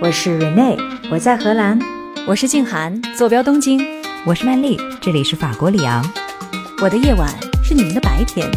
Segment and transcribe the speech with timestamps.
[0.00, 0.76] 我是 Rene，
[1.10, 1.78] 我在荷兰；
[2.26, 3.78] 我是静涵，坐标东京；
[4.24, 6.04] 我是曼丽，这里是法国里昂。
[6.82, 7.28] 我的夜晚
[7.62, 8.50] 是你们的白天，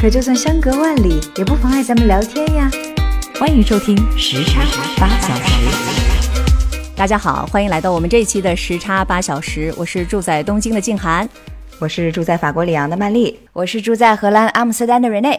[0.00, 2.70] 可就算相隔万里，也不妨碍咱们聊天呀。
[3.38, 4.62] 欢迎收听时差
[4.98, 5.68] 八小时。
[6.96, 9.72] 大家好，欢迎来到我们这一期的时差八小时。
[9.76, 11.28] 我是住在东京的静涵，
[11.78, 15.37] 我是住在法国里昂的曼丽，我是住在荷兰阿姆斯特丹的 Rene。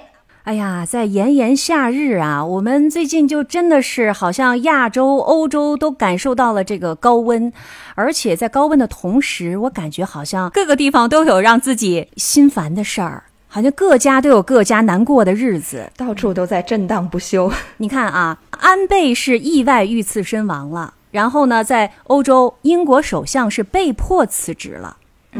[0.49, 7.53] 哎呀，在炎炎夏日啊，我们最近就真的是好像亚洲、欧洲都感受到了这个高温，
[7.93, 17.51] 而且在高温的同时，我感觉好像各个地方都有让自己心烦的事儿，好像各家都有各家难过的日子，到处都在震荡不休。
[17.77, 24.95] 你看啊，安倍是意外遇刺身亡了，然后呢，在欧洲，英国首相是被迫辞职了。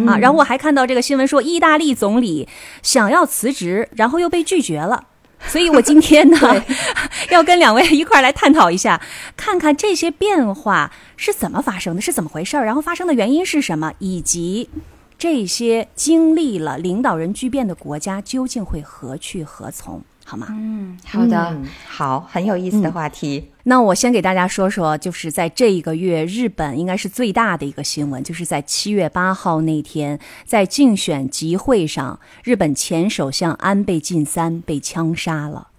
[0.05, 2.47] 啊，然后我还看到这个新闻说，意大利总理
[2.83, 5.05] 想要辞职，然后又被拒绝了。
[5.48, 6.38] 所以我今天呢，
[7.31, 9.02] 要跟两位一块来探讨一下，
[9.38, 14.69] 看看这些变化是怎么发生的，是怎么回事儿，然后发生的原因是什么，以及
[15.17, 20.03] 这些经历了领导人巨变的国家究竟会何去何从。
[20.30, 20.45] 好吗？
[20.52, 23.49] 嗯，好的，好，很有意思的话题。
[23.63, 35.69] 那我先给大家说说，就是在这一个月，日本应该是最大的一个新闻，就是在七月八号那天，在竞选集会上，日本前首相安倍晋三被枪杀了。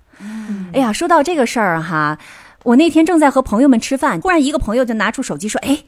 [0.73, 2.19] 哎呀，说到这个事儿哈，
[2.65, 5.85] 我那天正在和朋友们吃饭，忽然一个朋友就拿出手机说：“哎。”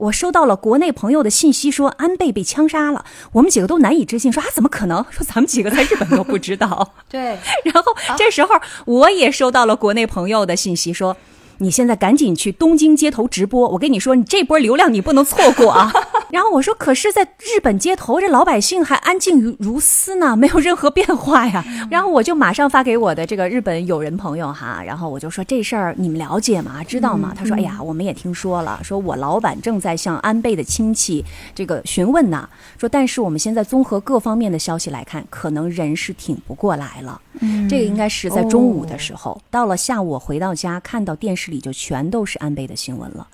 [0.00, 3.04] 我收到了国内朋友的信息，说安倍被枪杀了。
[3.32, 5.04] 我们几个都难以置信，说啊，怎么可能？
[5.10, 6.94] 说咱们几个在日本都不知道。
[7.08, 7.38] 对。
[7.64, 8.54] 然后这时候
[8.86, 11.16] 我也收到了国内朋友的信息，说。
[11.62, 15.92] 你现在赶紧去东京街头直播，我跟你说，你这波流量你不能错过啊！
[16.32, 21.62] 然后我说，可是，在日本街头，这老百姓还安静如如斯呢， 没有任何变化呀。
[21.90, 26.82] 然后我就马上发给我的这个日本友人朋友哈，然后我就说这事儿你们了解吗？
[26.82, 27.34] 知道吗？
[27.36, 31.22] 他说，哎呀，我们也听说了，说我老板正在向安倍的亲戚
[31.54, 37.20] 这个询问呢，说但是我们现在综合各方面的消息来看，可能人是挺不过来了。
[37.40, 41.49] 嗯，这个应该是在中午的时候，到了下午我回到家看到电视。
[41.50, 43.28] 里就全都是安倍的新闻了，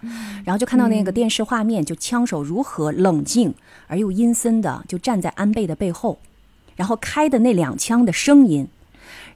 [0.44, 3.54] 然后就看到那个电视画面，就枪手如何冷静
[3.86, 6.18] 而又阴森的就站在安倍的背后，
[6.74, 8.66] 然后开的那两枪的声音，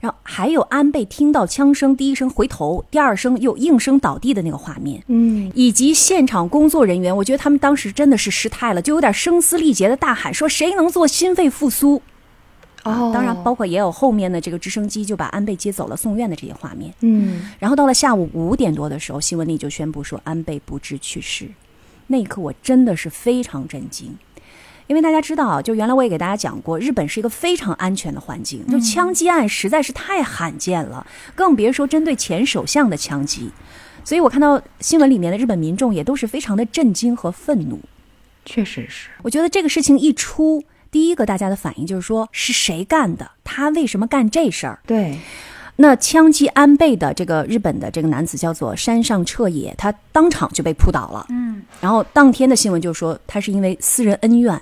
[0.01, 12.01] 然后还有安倍听到枪声第一声回头，第二声又应声倒地的那个画面，嗯，以及现场工作人员，我觉得他们当时真的是失态了，就有点声嘶力竭的大喊说：“谁能做心肺复苏？”
[12.83, 16.91] 哦，当然，包括也有后面的这个直升机就把安倍接走了送院的这些画面。
[17.01, 21.47] 嗯，然后到了下午五点多的时候，新闻里就宣布说安倍不治去世。
[22.07, 24.17] 那一刻我真的是非常震惊，
[24.87, 31.05] 因为大家知道，就原来我也给大家讲过，日本是一个非常安全的环境，就枪击案实在是太罕见了，
[31.35, 33.51] 更别说针对前首相的枪击。
[34.03, 37.79] 所以我看到新闻里面的日本民众也都是非常的震惊和愤怒。
[38.43, 40.63] 确实是，我觉得这个事情一出。
[40.91, 43.31] 第一个大家的反应就是说是谁干的？
[43.43, 44.79] 他为什么干这事儿？
[44.85, 45.17] 对，
[45.77, 51.25] 那枪击安倍的这个日本的这个男子叫做山上彻也，他当场就被扑倒了。
[51.29, 54.61] 嗯，然后当天的新闻就说他是因为私人恩怨。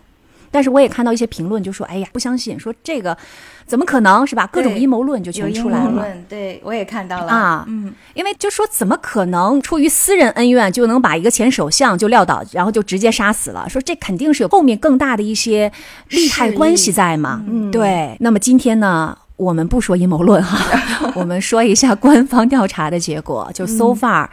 [0.51, 3.17] 但是我也看到一些评论，就说：“哎呀，不相信，说这个
[3.65, 4.47] 怎么可能是吧？
[4.51, 13.67] 各种阴谋论就全出来了。”对，我也看到了啊，嗯，因为就说怎么可能出于私人恩怨就能把一个前首相就撂倒，然后就直接杀死了？
[13.69, 15.71] 说这肯定是有后面更大的一些
[16.09, 17.43] 利害关系在嘛？
[17.47, 18.16] 嗯，对。
[18.19, 24.27] 那么今天呢，我们不说阴谋论哈， 我们说一下官方调查的结果，就 so far。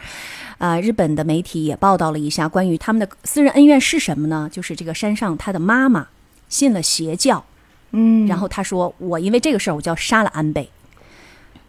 [0.57, 4.49] 啊，日本的媒体也报道了一下关于他们的私人恩怨是什么呢？
[4.51, 6.07] 就是这个山上他的妈妈
[6.49, 7.43] 信了邪教，
[7.91, 10.69] 嗯，然后他说我因为这个事儿我就要杀了安倍，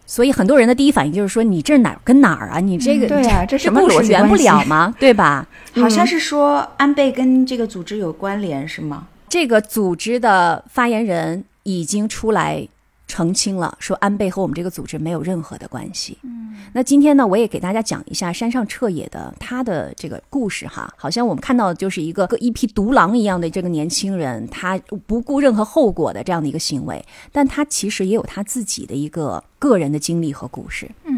[0.07, 2.59] 所以很多人的第一反应就是说你这哪儿跟哪儿啊？
[2.59, 4.93] 你这个对啊，这什么故事圆不了吗？
[4.99, 5.47] 对吧？
[5.75, 9.07] 好像是说安倍跟这个组织有关联是吗？
[9.27, 12.67] 这个组织的发言人已经出来。
[13.09, 16.17] 澄清了，说安倍和我们这个组织没有任何的关系。
[16.21, 20.93] 嗯，那今天呢，我也给大家讲一下山上彻也的他的这个故事哈。
[20.95, 24.77] 好像我们看到的就是一个一匹独狼一样的这个年轻人，他
[25.07, 30.87] 不顾任何后果的这样的一个行为，但他其实也有他自己的一个个人的经历和故事。
[31.05, 31.08] 嗯，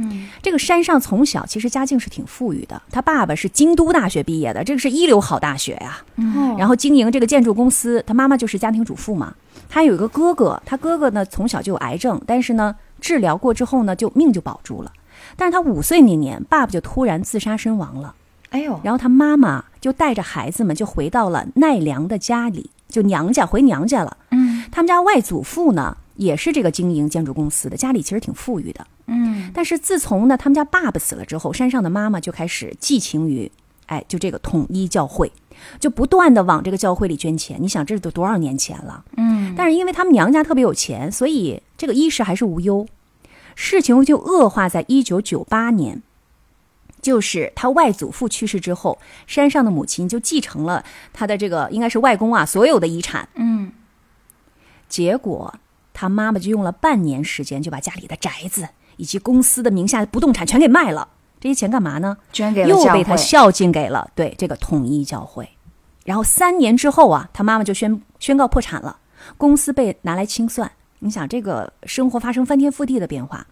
[0.42, 6.02] 这个山上从小其实家境是挺富裕的，他爸爸是京都大学毕业的，这个是一流好大学呀。
[6.16, 9.34] 嗯，然后经营这个建筑公司，他妈妈就是家庭主妇嘛。
[9.69, 14.92] 他有一个哥哥，他哥哥呢从小就有癌症，但是呢治疗过之后呢就命就保住了。
[15.38, 18.16] 但是他五岁那年，爸爸就突然自杀身亡了。
[18.50, 18.78] 哎呦！
[18.84, 24.18] 然后他妈妈就带着孩子们就回到了奈良的家里，就娘家回娘家了。
[24.31, 28.86] 嗯，他们家外祖父呢也是这个经营建筑公司的，家里其实挺富裕的。
[29.08, 33.52] 嗯，但是自从呢他们家爸爸死了之后，山上的妈妈就开始寄情于，
[33.88, 35.31] 哎，就这个统一教会，
[35.80, 37.58] 就不断的往这个教会里捐钱。
[37.60, 39.04] 你想这都多少年前了？
[39.18, 42.88] 嗯，但是因为他们娘家特别有钱，所以这个衣食还是无忧。
[43.54, 46.02] 事情就恶化在一九九八年，
[47.02, 48.98] 就是他外祖父去世之后，
[49.28, 53.28] 山上的母亲就继承了他的这个应该是外公啊所有的遗产。
[53.36, 53.74] 嗯，
[54.88, 55.54] 结果
[55.94, 58.68] 他妈妈就用了半年时间，就把家里的宅子
[58.98, 61.08] 以及公司的名下的不动产全给卖了。
[61.40, 62.18] 这些钱干嘛呢？
[62.32, 62.86] 捐给了又。
[62.94, 65.50] 被他孝敬给了对这个统一教会。
[66.06, 68.98] 然后三年之后啊，他妈妈就宣宣告破产了，
[69.38, 70.72] 公司被拿来清算。
[71.00, 73.48] 你想，这个生活发生翻天覆地的变化。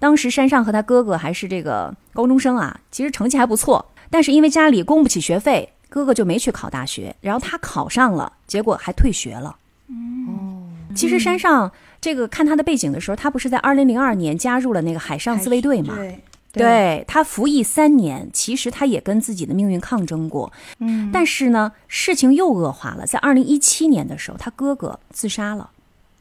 [0.00, 7.14] 当时山上和他哥哥还是这个高中生啊，其实成绩还不错，但是因为家里供不起学费，哥哥就没去考大学。
[7.20, 9.56] 然后他考上了，结果还退学了。
[9.88, 11.70] 哦，其实山上
[12.00, 15.96] 这个看他的背景的时候，他不是在二零零二年加入了那个海上自卫队嘛？
[15.96, 16.20] 对
[16.52, 23.06] 对他服役三年，其实他也跟自己的命运抗争过，嗯，但是呢，事情又恶化了。
[23.06, 25.70] 在二零一七年的时候，他哥哥自杀了。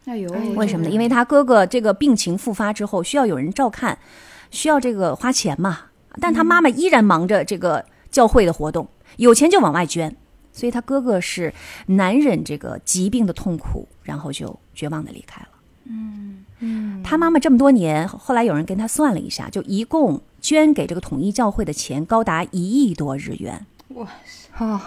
[0.06, 0.92] 哎呦，为什么呢？
[0.92, 3.98] 因为他哥哥这个病情复发之后，需要有人照看，
[4.52, 5.80] 需要这个花钱嘛。
[6.22, 8.88] 但他妈妈依然忙着这个教会的活动，
[9.18, 10.16] 有钱就往外捐，
[10.60, 11.54] 所以他哥哥是
[11.86, 15.48] 难忍这个疾病的痛苦，然后就绝望的离开了。
[15.86, 23.66] 嗯嗯，他妈妈这么多年，后来有人跟他算了一下，就一共捐给这个统一教会的钱高达一亿多日元。
[24.58, 24.80] 哦，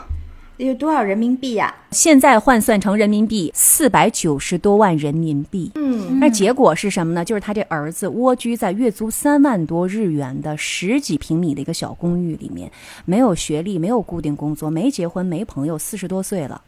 [0.67, 5.71] 有多少人民币呀、现在换算成人民币四百九十多万人民币。
[5.75, 7.25] 嗯，那结果是什么呢？
[7.25, 12.71] 就是他这儿子蜗居在月租三万多日元的十几平米的一个小公寓里面，
[13.05, 16.63] 没有学历，没有固定工作，没结婚，没朋友，四十多岁了。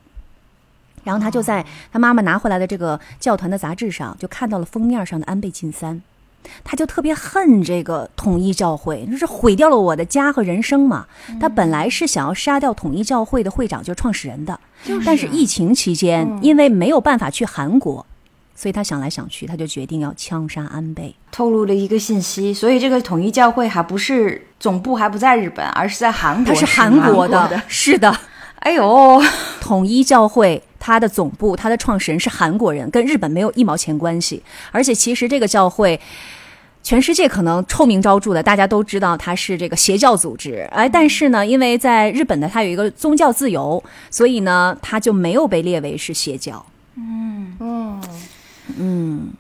[1.05, 6.01] 然后他就在他妈妈拿回来的这个教团的杂志上，就看到了封面上的安倍晋三，
[6.63, 11.07] 他就特别恨这个统一教会，就是毁掉了我的家和人生嘛。
[11.41, 14.59] 他本来是想要杀掉统一教会的会长，就是创始人的，
[15.05, 18.05] 但是疫情期间，因为没有办法去韩国，
[18.55, 21.15] 所以他想来想去，他就决定要枪杀安倍。
[21.31, 26.53] 透露了一个信息，所以这个统一教会还不是总部还不在日本，而是在韩国。
[26.53, 27.49] 他是韩韩国的。
[27.49, 28.17] 的，是的。
[28.61, 29.21] 哎呦，
[29.61, 34.43] 统一教会它的总部，它的创始人是韩国人，跟日本没有一毛钱关系。
[34.71, 35.99] 而且其实这个教会，
[36.83, 40.69] 全世界可能臭名昭著的，大家都知道它是这个邪教组织。
[40.71, 46.63] 哎，但是呢，因为在日本呢，它有一个宗教自由，所以呢，它就没有被列为是邪教。
[46.97, 48.03] 嗯嗯
[48.77, 49.31] 嗯，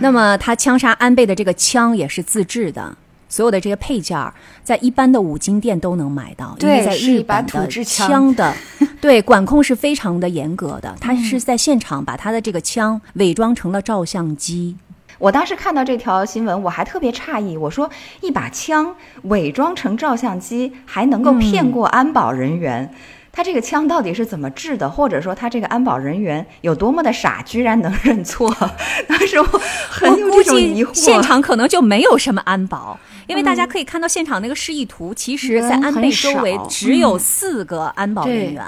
[0.00, 2.96] 那么他枪杀安倍的这个枪也是自制的。
[3.32, 4.30] 所有的这些配件儿，
[4.62, 8.54] 在一般的五金店都能买到，因为在日本的枪枪的
[9.00, 10.94] 对管控是非常的严格的。
[11.00, 14.76] 他是在现场把他的这个枪伪装成了照相机，
[15.18, 17.88] 我当时看到这条新闻，我还特别诧异，我说
[18.20, 22.92] 一把枪伪装成照相机，还能够骗过安保人员。
[23.32, 24.88] 他这个枪到底是怎么制的？
[24.88, 28.54] 或者说他这个安保人员有多么的傻，居然能认错？
[29.08, 30.92] 当时我很有我估计这种疑惑。
[30.92, 38.62] 现场可能就没有什么安保，因为大家可以看到现场那个示意图，其实在安倍周围只有四个安保人员，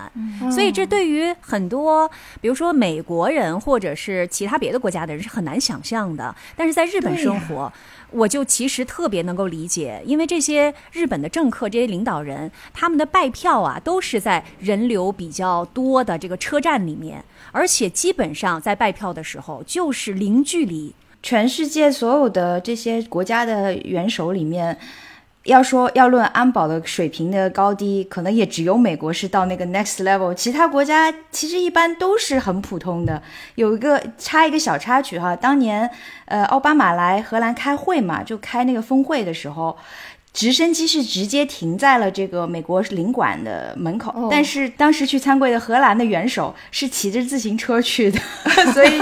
[0.51, 6.35] 所以这对于很多，比如说美国人或者是其他别的国家的人是很难想象的。
[6.57, 7.71] 但是在日本生活。
[8.15, 24.79] 我就其实特别能够理解，因为这些日本的政客、这些领导人，他们的拜票啊，都是在人流比较多的这个车站里面，而且基本上在拜票的时候就是零距离，全世界所有的这些国家的元首里面，
[25.45, 33.23] 要说要论安保的水平的高低，可能也只有美国是到那个 next level，其他国家其实一般都是很普通的。
[33.55, 35.89] 有一个插一个小插曲哈，当年
[36.25, 39.77] 呃奥巴马来荷兰开会嘛，就开那个峰会的时候。
[40.35, 48.21] 直升机是直接停在了这个美国领馆的门口，但是当时去参会的荷兰的元首是骑着自行车去的，
[48.75, 49.01] 所以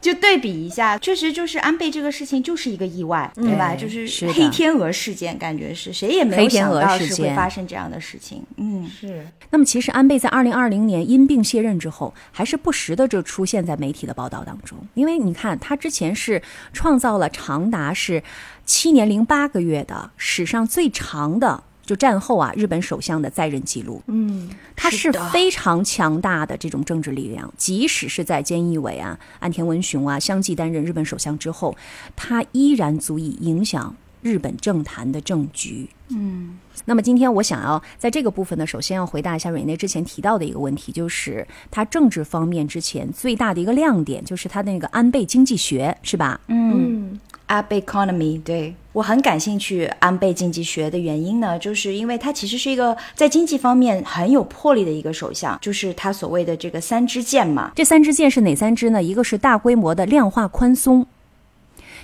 [0.00, 3.76] 就对比一下，确实就是安倍这个事情就是一个意外，对吧？
[3.76, 8.42] 就是黑天鹅事件，感觉是谁也没黑天鹅有想到是会发生这样的事情。
[8.56, 14.76] 嗯，是那么其实安倍在二零二零年因病卸任之后，还是不时的就出现在媒体的报道当中。
[14.94, 16.42] 因为你看，他之前是
[16.72, 18.22] 创造了长达是
[18.66, 21.62] 七年零八个月的史上最长的。
[21.86, 27.54] 就战后啊，日本首相的在任记录，嗯，他是非常强大的这种政治力量。
[27.56, 31.76] 即使是在菅义伟啊、岸田文雄啊相继担任日本首相之后，
[32.16, 33.94] 他依然足以影响
[34.26, 35.88] 日本政坛的政局。
[36.08, 46.40] 嗯，那么今天我想要在这个部分呢，首先要回答一下瑞内之前提到的一个问题，就是他政治方面之前最大的一个亮点，就是他的那个安倍经济学，是吧？
[46.46, 47.18] 嗯
[47.48, 49.86] ，Abe Economy，对我很感兴趣。
[49.98, 57.72] 安倍经济学的原因呢，就是因为他其实是一个在经济方面很有魄力的一个首相，就是他所谓的这个三支箭嘛。
[57.74, 59.02] 这三支箭是哪三支呢？
[59.02, 61.04] 一个是大规模的量化宽松。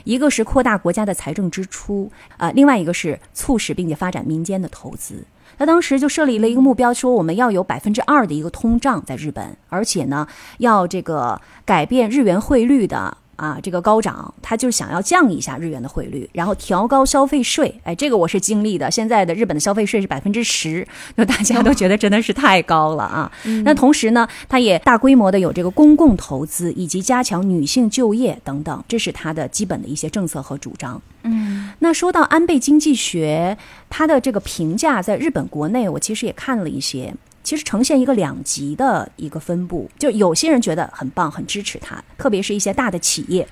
[0.05, 5.25] 一个是扩大国家的财政支出，啊，另外一个是促使并且发展民间的投资。
[5.59, 10.27] 他当时就设立了一个目标，说我们要有百分之二的一个通胀在日本，而且呢，
[10.59, 13.19] 要这个改变日元汇率的。
[13.37, 17.81] 啊，这个高涨，他就想要降一下日元的汇率，然后调高消费税。
[17.83, 18.91] 哎，这个我是经历的。
[18.91, 20.87] 现在的日本的消费税是百分之十，
[21.17, 23.33] 那大家都觉得真的是太高了啊。
[23.65, 31.01] 那同时呢，他也大规模的有这个公共投资，以及加强女性就业等等，这是他的基本的一些政策和主张。
[31.23, 33.57] 嗯，那说到安倍经济学，
[33.89, 37.15] 他的这个评价在日本国内，我其实也看了一些。
[37.43, 43.47] 其实呈现一个两极的一个分布，就有些人觉得很棒，很支持他，特别是一些大的企业，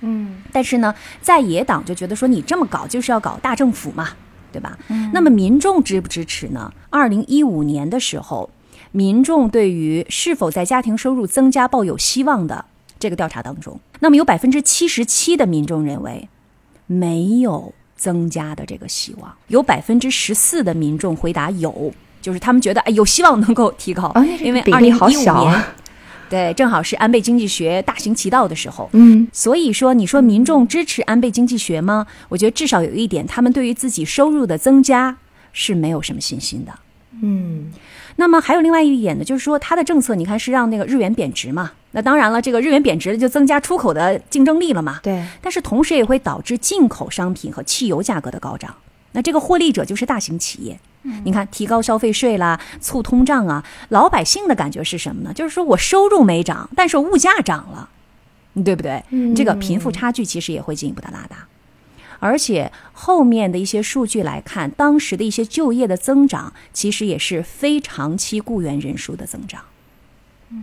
[0.00, 4.10] 嗯，但是呢，在野党就觉得说你这么搞就是要搞大政府嘛，
[4.50, 4.78] 对吧？
[4.88, 6.72] 嗯，那么民众支不支持呢？
[6.88, 8.48] 二零一五年的时候，
[8.92, 12.64] 民众对于是否在家庭收入增加抱有希望的
[12.98, 16.28] 这个调查当中，那么有百分之七十七的民众认为
[16.86, 21.92] 没有增加的这个希望，有百分之十四的民众回答有。
[22.24, 25.62] 就是他们觉得哎有希望能够提高，因为二零一五年，
[26.30, 32.06] 对，正好是安倍经济学大行其道的时候，嗯，所以说你说民众支持安倍经济学吗？
[32.30, 35.18] 我觉得至少有一点，他们对于自己收入的增加
[35.52, 36.72] 是没有什么信心的，
[37.20, 37.70] 嗯。
[38.16, 48.72] 那么还有另外一点呢，就是说他的政策，你看是让那个日元贬值嘛，那当然了，这个日元贬值了就增加出口的竞争力了嘛，对，但是同时也会导致进口商品和汽油价格的高涨，
[49.14, 50.78] 那这个获利者就是大型企业。
[51.24, 55.32] 你看，提高消费税啦，促通胀啊，老百姓的感觉是什么呢？
[55.34, 57.90] 就是说我收入没涨，但是物价涨了，
[58.64, 59.02] 对不对？
[59.36, 61.46] 这个贫富差距其实也会进一步的拉大，
[62.20, 69.60] 而且后面的一些数据来看，当时的一些就业的增长，其实也是非长期雇员人数的增长。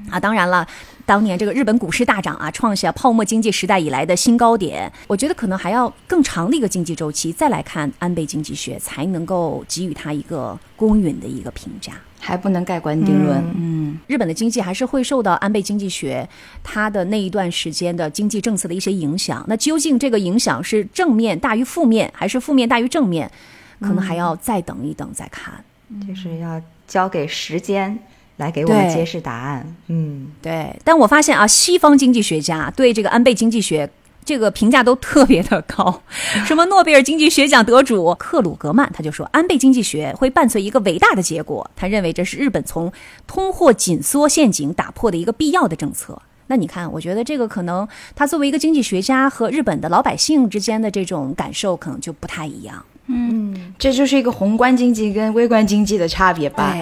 [0.10, 0.68] 啊，当然了，
[1.06, 4.92] 当年这个日本股市大涨啊，创下泡沫经济时代以来的新高点。
[5.08, 13.44] 我觉得可能还要更长的一个经济周期再来看安倍经济学，才能够给予他一个公允的一个评价，还不能盖棺定论。
[13.56, 16.28] 嗯，日本的经济还是会受到安倍经济学
[16.64, 19.44] 他的那一段时间的经济政策的一些影响。
[19.48, 23.32] 那究竟这个影响是正面大于负面，还是负面大于正面？
[23.80, 25.64] 可能还要再等一等再看，
[26.08, 27.98] 就是要交给时间。
[28.38, 29.76] 来给我们揭示答案。
[29.88, 30.76] 嗯，对。
[30.84, 33.90] 但我发现啊，西方经济学家对这个安倍经济学
[34.24, 36.02] 这个评价都特别的高。
[36.46, 41.70] 什么诺贝尔经济学奖得主克鲁格曼他就说，安倍经济学会伴随一个伟大的结果。
[41.76, 42.92] 他认为这是日本从
[43.26, 46.22] 通货紧缩陷阱打破的一个必要的政策。
[46.48, 52.84] 那你看，我觉得这个可能他作为一个经济学家和日本的老百姓之间的这种感受可能就不太一样。
[53.08, 56.76] 嗯，这就是一个宏观经济跟微观经济的差别吧。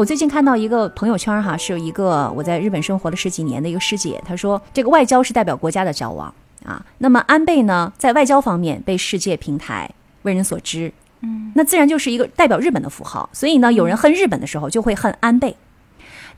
[0.00, 6.32] 我最近看到一个朋友圈哈，是有一个我在日本生活了十几年的一个师姐，她说这个外交是代表国家的交往
[6.64, 6.82] 啊。
[6.96, 9.90] 那么安倍呢，在外交方面被世界平台
[10.22, 10.90] 为人所知，
[11.20, 13.28] 嗯，那自然就是一个代表日本的符号。
[13.34, 15.54] 所以呢，有人恨日本的时候，就会恨安倍。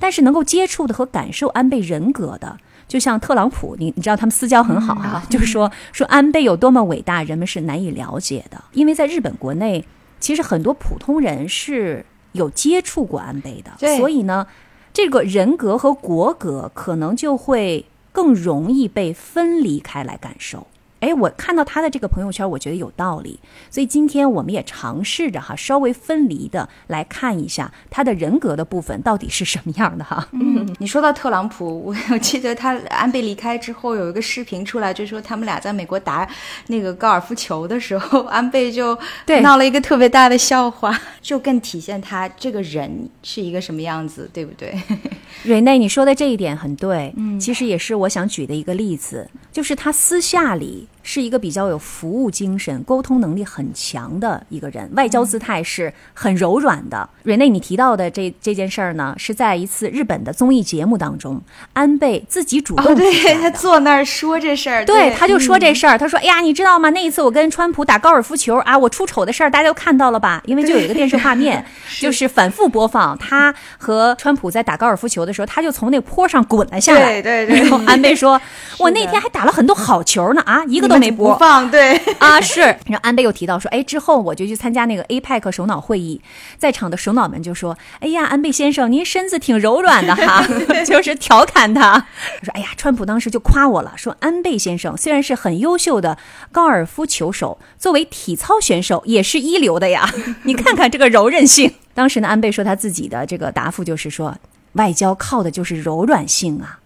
[0.00, 9.84] 但是能够接触的和感受安倍人格的，就像特朗普，你你知道他们私交很好哈， 就是说说安倍有多么伟大，人们是难以了解的，因为在日本国内，
[10.18, 12.04] 其实很多普通人是。
[12.32, 14.46] 有接触过安倍的，所以呢，
[14.92, 20.66] 这个人格和国格可能就会更容易被分离开来感受。
[21.02, 30.28] 哎，我看到他的这个朋友圈，我觉得有道理，所以今天我们也尝试着哈，稍微分离的来看一下他的人格的部分到底是什么样的哈。
[30.30, 36.28] 嗯， 你说到特朗普，我我记得他安倍离开之后有一个视频出来，就说他们俩在美国打
[36.68, 38.96] 那个高尔夫球的时候，安倍就
[39.42, 44.72] 闹了一个特别大的笑话，就更体现他这个人是一个什么样子，对不对？
[45.42, 50.86] 瑞内，你说的这一点很对，嗯，其实也是我想举的一个例子，就是他私下里。
[51.02, 57.08] 是一个比较有服务精神、沟通能力很强的一个人，外交姿态是很柔软的。
[57.24, 61.40] 瑞内，你提到的这这件事儿呢，是在一次日本的综艺节目当中，
[61.72, 66.90] 安倍自己主动哦，对他坐那儿说这事儿，对，他就说这事儿，他说：“哎呀，你知道吗？
[66.90, 70.42] 那一次我跟川普打高尔夫球啊，我出丑的事儿大家都看到了吧？
[70.46, 71.64] 因为 就有一个电视画面，
[72.00, 77.20] 就是反复播放他和川普在打高尔夫球的时候，他就从那坡上滚了下来。
[77.20, 78.40] 对对对然后安倍说
[78.78, 82.60] ：“我那天还打了很多好球呢，啊，一个都没播不。”放，对，啊，是。
[82.60, 86.20] 然后安倍又提到说，哎，之后我就去参加那个 APEC 首脑会议，
[86.58, 90.46] 在场的首脑们就说，哎呀，安倍先生，您身子挺柔软的哈
[90.86, 92.06] 就是调侃他。
[92.42, 96.18] 说，哎呀，川普当时就夸我了，说安倍先生虽然是很优秀的
[96.50, 100.08] 高尔夫球手，作为体操选手也是一流的呀。
[100.44, 101.72] 你看看这个柔韧性。
[101.94, 104.36] 当时呢，安倍说他自己的这个答复就是说，
[104.74, 106.78] 外交靠的就是柔软性啊。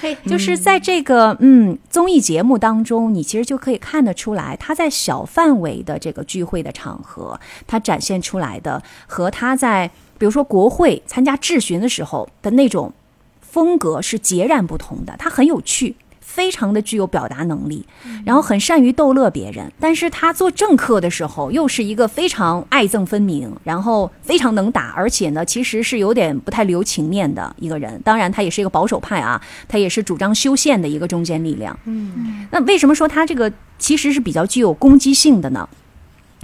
[0.00, 12.92] 嘿，就是在这个嗯综艺节目当中，你其实就可以看得出来，他在小范围的这个聚会的场合，他展现出来的和他在比如说国会参加质询的时候的那种
[13.40, 15.14] 风格是截然不同的。
[15.18, 15.94] 他很有趣。
[16.34, 17.86] 非常的具有表达能力，
[18.26, 28.00] 然后很善于逗乐别人，但是他做政客的时候又是一个非常爱憎分明，然后非常能打，而且呢，其实是有点不太留情面的一个人。
[28.04, 31.78] 当然，他也是一个保守派啊，他也是主张修宪的一个中坚力量。
[31.84, 35.68] 嗯，那为什么说他这个其实是比较具有攻击性的呢？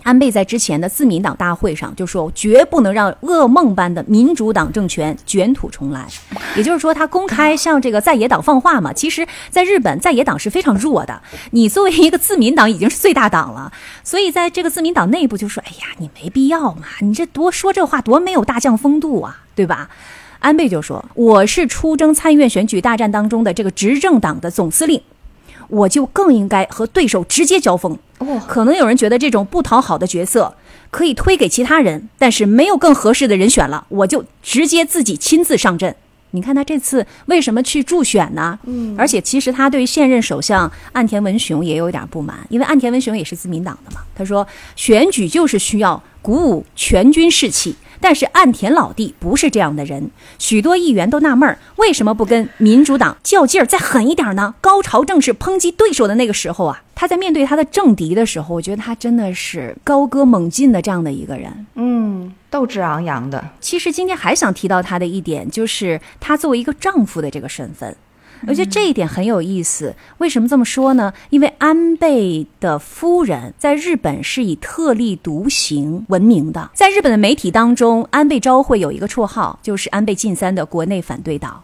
[0.02, 6.06] 安倍在之前的自民党大会上就说，绝不能让噩梦般的民主党政权卷土重来。
[6.56, 8.92] 也就是说，他公开向这个在野党放话嘛。
[8.92, 11.22] 其实，在日本，在野党是非常弱的。
[11.52, 19.90] 你作为一个自民党，已经是最大党了，所以在这个自民党内部就说：“哎呀，你没必要嘛，你这多说这话多没有大将风度啊，对吧？”
[20.40, 25.02] 安倍就说：“我是出征参议院选举大战当中的这个执政党的总司令。”
[25.70, 27.98] 我就更应该和对手直接交锋。
[28.46, 30.54] 可能有人觉得这种不讨好的角色
[30.90, 35.96] 可以推给其他人，但是没有更合适的人选了，我就直接自己亲自上阵。
[36.32, 38.58] 你看他这次为什么去助选呢？
[38.64, 44.02] 嗯，而且其实他对现任首相岸田文雄也有一点不满，因为岸田文雄也是自民党的嘛。
[44.14, 44.46] 他说
[44.76, 47.74] 选举就是需要鼓舞全军士气。
[48.00, 54.54] 但是岸田老弟不是这样的人，许多议员都纳闷儿，为什么不跟民主党较劲儿再狠一点呢？
[54.60, 56.82] 高潮正是抨击对手的那个时候啊！
[56.94, 61.66] 他在面对他的政敌的时候，我觉得他真的是高歌猛进的这样的一个人。
[61.74, 63.42] 嗯，斗志昂扬的。
[63.60, 67.96] 其实今天还想提到他的一点，就是他作为一个丈夫的这个身份。
[68.46, 69.94] 我觉得这一点很有意思。
[70.18, 71.12] 为什么这么说呢？
[71.30, 76.70] 因为安倍的夫人在日本是以特立独行闻名的。
[76.74, 81.62] 在日本的媒体当中，安倍昭惠有一个绰号，就是安倍晋三的国内反对党。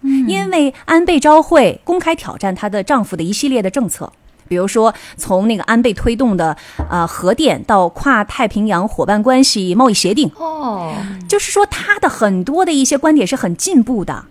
[0.00, 4.12] 因为安倍昭惠公开挑战她的丈夫的一系列的政策，
[4.46, 6.56] 比如说从那个安倍推动的
[6.88, 10.94] 呃核电到跨太平洋伙伴关系贸易协定，哦，
[11.28, 14.24] 就是说他的很多的一些观点是很进步的。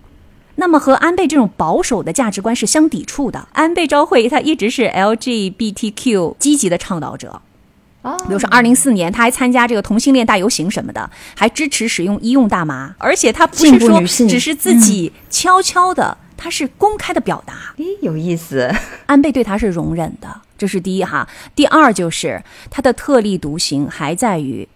[0.60, 3.46] 那么和安倍这种保守的价值观是相抵触的。
[3.52, 7.40] 安倍昭惠他一直是 LGBTQ 积极的倡导者，
[8.02, 17.72] 哦比如说二零四年他还参加这个同性恋大游行什么的，还支持使用医用大麻，而且他不是说只是自己悄悄的，他是公开的表达。
[17.76, 18.74] 诶，有意思。
[19.06, 21.28] 安倍对他是容忍的，这是第一哈。
[21.54, 24.68] 第二就是他的特立独行还在于，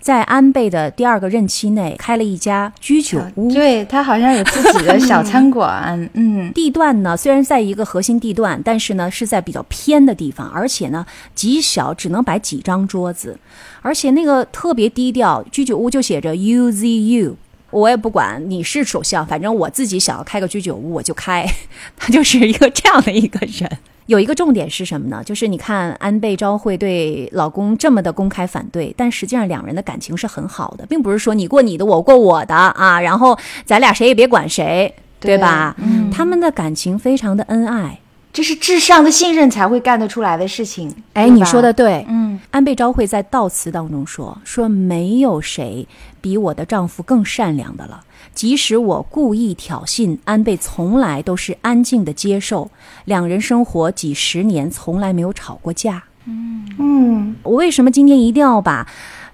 [0.00, 3.52] 在安倍的第二个任期内开了一家居酒屋。
[3.52, 13.38] 对他好像有自己的小餐馆， 嗯，地段呢，虽然在一个核心地段，但是呢是在比较偏的地方，而且呢极小，只能摆几张桌子，
[13.82, 15.44] 而且那个特别低调。
[15.50, 17.34] 居酒屋就写着 UZU，
[17.70, 21.46] 我也不管你是首相，反正我自己想要开个居酒屋我就开，
[21.96, 23.78] 他就是一个这样的一个人。
[24.10, 25.22] 有一个重点是什么呢？
[25.24, 35.76] 就是你看安倍昭惠对老公这么的公开反对，但实际上两人的感情是很好的，并不是说你过你的，我过我的啊，然后咱俩谁也别管谁，对吧？
[35.78, 38.00] 嗯他们的感情非常的恩爱。
[38.32, 40.92] 这是至上的信任才会干得出来的事情。
[41.14, 45.86] 哎，你说的，对，嗯，安倍昭惠在悼词当中说：“说没有谁
[46.20, 48.00] 比我的丈夫更善良的了。
[48.34, 52.70] 即使我故意挑衅，安倍从来都是安静的接受。
[53.04, 56.04] 两人生活几十年，从来没有吵过架。
[56.26, 58.86] 嗯嗯，我为什么今天一定要把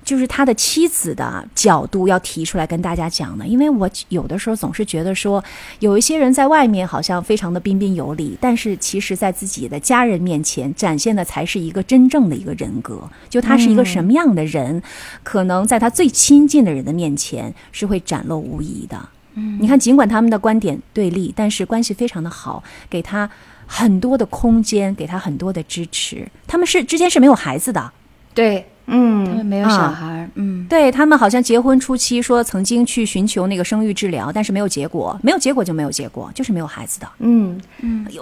[0.07, 3.47] 就是他的妻子的角度要提出来跟大家讲呢？
[3.47, 5.43] 因为我有的时候总是觉得说，
[5.81, 13.03] 有一些人在外面好像非常的彬彬有礼，但是其实在自己的家人面前展现的才是一个真正的一个人格。
[13.29, 14.81] 就他是一个什么样的人，
[15.25, 18.97] 可能在他最亲近的人的面前是会展露无遗的。
[19.35, 23.29] 嗯你看，尽管他们的观点对立，但是关系非常的好，给他
[23.67, 26.27] 很多的空间，给他很多的支持。
[26.47, 27.93] 他们是之间是没有孩子的，
[28.33, 37.09] 对，嗯，他们没有小啊孩儿，嗯，对他们好像结婚初期说曾经去寻求那个生育治疗，但是没有结果，没有结果就没有结果，就是没有孩子的。
[37.19, 37.61] 嗯，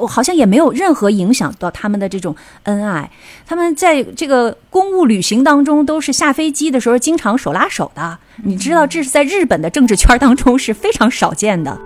[0.01, 3.11] 我好像也没有任何影响到他们的这种恩爱。
[3.47, 8.19] 他们在这个公务旅行当中，都是下飞机的时候经常手拉手的。
[8.43, 11.79] 你知道，这是在日本的政治圈当中是非常少见的。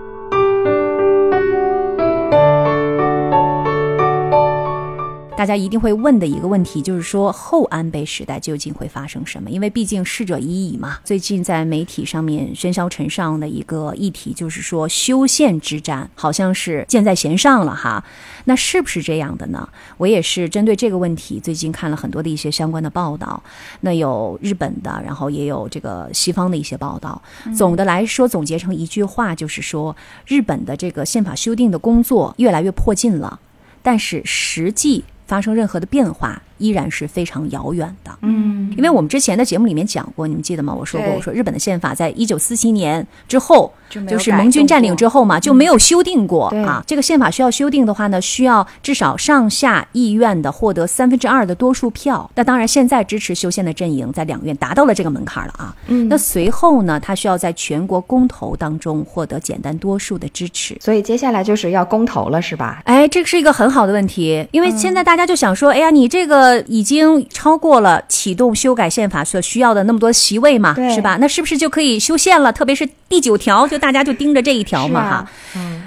[5.39, 9.49] 大家一定会问的一个问题，就是说后安倍时代究竟会发生什么？
[9.49, 10.97] 因为毕竟逝者已矣嘛。
[11.05, 18.03] 最近在媒体上面喧嚣尘上的一个议题，就是说修宪之战好像是箭在弦上了哈。
[18.43, 19.69] 那是不是这样的呢？
[19.95, 23.41] 我也是针对这个问题，最近看了很多的一些相关的报道。
[23.79, 27.21] 那有日本的，然后也有这个西方的一些报道。
[27.55, 29.95] 总的来说，总结成一句话，就是说
[30.27, 33.39] 日本的这个宪法修订的工作越来越迫近了，
[33.81, 38.11] 但是实际发生任何的变化依然是非常遥远的。
[38.21, 40.73] 嗯，因为我们之前的节目里面讲过，你们记得吗？
[40.73, 46.83] 我说过，我说日本的宪法在一九四七年之后，就就是盟军占领之后嘛，就没有修订过对啊。
[46.85, 52.29] 这个宪法需要修订的话呢，需要至少上下议院的获得三分之二的多数票。
[52.35, 55.75] 那当然，现在支持修宪的阵营在两院达到了这个门槛了啊。
[55.87, 60.75] 嗯那随后呢，他需要在全国公投当中获得简单多数的支持。
[60.79, 62.81] 所以接下来就是要公投了，是吧？
[62.85, 71.17] 哎，这是一个很好的问题，因为现在大家就想说，哎呀，你这个已经超过了启动修改宪法所需要的那么多席位嘛，是吧？
[71.19, 72.51] 那是不是就可以修宪了？
[72.53, 75.27] 特别是第九条，就大家就盯着这一条嘛，哈，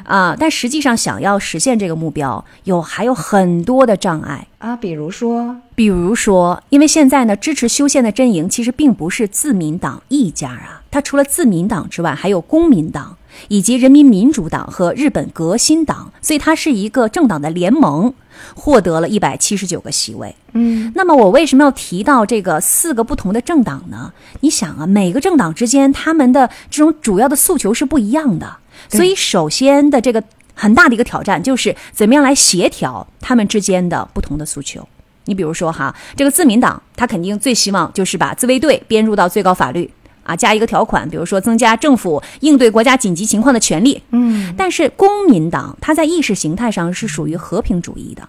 [0.05, 4.47] 啊，但实际上想要实现这个目标，有还有很多的障碍。
[4.59, 13.17] 啊，比如说，比如说，因为现在呢，支持修宪的阵营其实并不是自民党一家啊，它除了自民党之外，还有公民党
[13.49, 18.15] 以及人民民主党和日本革新党，所以它是一个政党的联盟，
[18.55, 20.37] 获得了一百七十九个席位。
[20.53, 24.13] 嗯，那么我为什么要提到这个四个不同的政党呢？
[24.41, 28.59] 你想啊，每个政党之间他们的这种主要的诉求是不一样的，
[28.91, 30.23] 所以首先的这个
[30.55, 34.87] 很大的一个挑战就是怎么样来协调他们之间的不同的诉求。
[35.25, 39.91] 你比如说哈，这个自民党他肯定最希望就是把自卫队编入到最高法律
[40.23, 44.03] 啊，加一个条款，比如说增加政府应对国家紧急情况的权利。
[44.11, 48.29] 嗯，但是公民党它在意识形态上是属于和平主义的，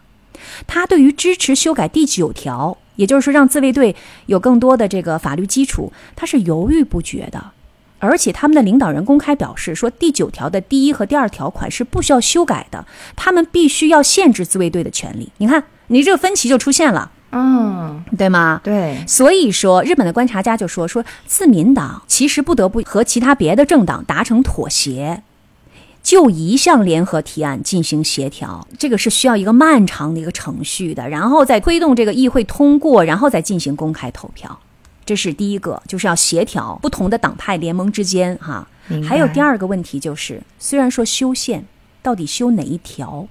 [0.67, 7.51] 他对于支持修改第九条，也就是说让自卫队有更多的这个法律基础，他是犹豫不决的。
[7.99, 15.31] 而且他们的领导人公开表示说，第九条的第一和第二条款是不需要修改的，他们必须要限制自卫队的权利。
[15.37, 18.61] 你看，你这个分歧就出现了，嗯，对吗？
[18.63, 25.23] 对，所以说，日本的观察家就说说，自民党其实不得不和其他别的政党达成妥协，
[26.03, 34.59] 就一项联合提案进行协调，这个是需要一个漫长的一个程序的，然后再推动这个议会通过，然后再进行公开投票。
[35.03, 38.67] 这是第一个，就是要协调不同的党派联盟之间哈。
[39.03, 41.65] 还有第二个问题就是，虽然说修宪
[42.03, 43.27] 到底修哪一条？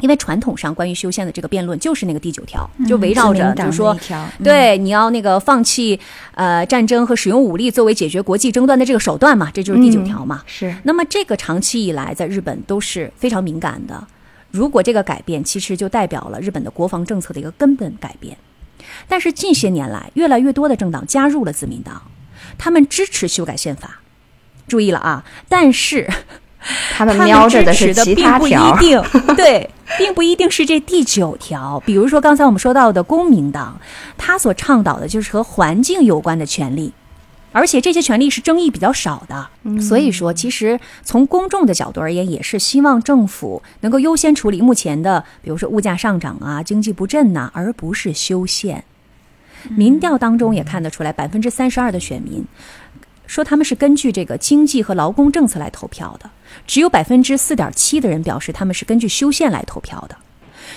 [0.00, 3.96] 因为传统上关于修宪的这个辩论就是那个第九条，就围绕着就是说
[4.42, 5.98] 对，你要那个放弃
[6.34, 10.42] 呃战争和使用武力作为解决国际争端的这个手段嘛，这就是第九条嘛。
[10.46, 14.06] 是，那么这个长期以来在日本都是非常敏感的。
[14.50, 18.36] 如果这个改变，其实就代表了日本的国防政策的一个根本改变。
[19.06, 22.02] 但是近些年来，越来越多的政党加入了自民党，
[22.58, 24.00] 他们支持修改宪法。
[24.66, 26.08] 注意了啊，但是
[26.92, 29.02] 他们瞄着的是其的并不一他条，定，
[29.36, 29.68] 对，
[29.98, 31.82] 并不一定是这第九条。
[31.86, 33.80] 比如说刚才我们说到的公民党，
[34.18, 36.92] 他所倡导的就是和环境有关的权利。
[37.52, 39.48] 而且这些权利是争议比较少的，
[39.80, 48.84] 所以说，其实从公众的角度而言，也是希望政府能够优先处理目前的，比如说物价上涨啊、经济不振呐、而不是修宪。
[49.68, 52.44] 民调当中也看得出来，百分之三十二的选民
[53.30, 56.28] 说他们是根据这个经济和劳工政策来投票的，
[56.66, 60.16] 只有百分之四点七的人表示他们是根据修宪来投票的。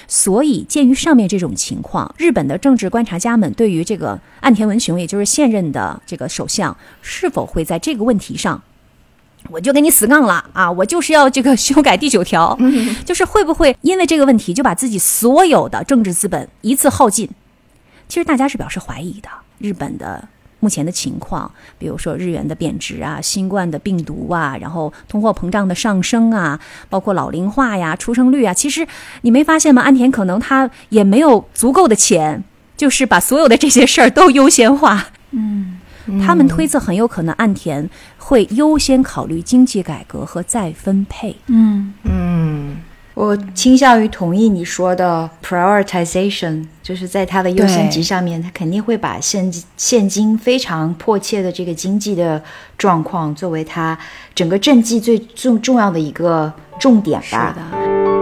[0.07, 8.61] 所以，鉴于上面这种情况，日本的政治观察家们对于这个岸田文雄，也就是现任的这个首相，是否会在这个问题上，
[9.49, 10.71] 我就跟你死杠了啊！
[10.71, 12.55] 我就是要这个修改第九条，
[13.03, 17.27] 就是会不会因为这个问题就把自己所有的政治资本一次耗尽？
[18.07, 19.29] 其实大家是表示怀疑的。
[19.57, 20.27] 日本的
[20.63, 26.57] 目前的情况，比如说日元的贬值啊、新冠的病毒啊，然后通货膨胀的上升啊，
[26.89, 28.87] 包括老龄化呀、出生率啊，其实
[29.23, 29.81] 你没发现吗？
[29.81, 32.41] 安田可能他也没有足够的钱，
[32.77, 35.07] 就是把所有的这些事儿都优先化。
[35.31, 35.79] 嗯，
[36.25, 41.35] 他们推测很有可能岸田会优先考虑经济改革和再分配。
[41.47, 42.77] 嗯，嗯，
[43.13, 52.41] 我倾向于同意你说的 prioritization，就是在它的优先级上面，它肯定会把现现今非常迫切的这个经济的
[52.77, 53.97] 状况作为它
[54.33, 57.53] 整个政绩最重重要的一个重点吧。
[57.53, 58.12] 是的。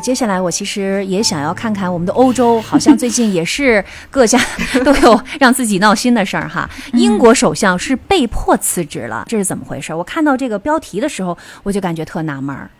[0.00, 4.38] 接下来我其实也想要看看我们的欧洲，好像最近也是各家
[4.84, 6.68] 都有让自己闹心的事儿哈。
[6.94, 9.94] 英国首相是被迫辞职了，这是怎么回事？
[9.94, 12.70] 我看到这个标题的时候，我就感觉特纳闷儿。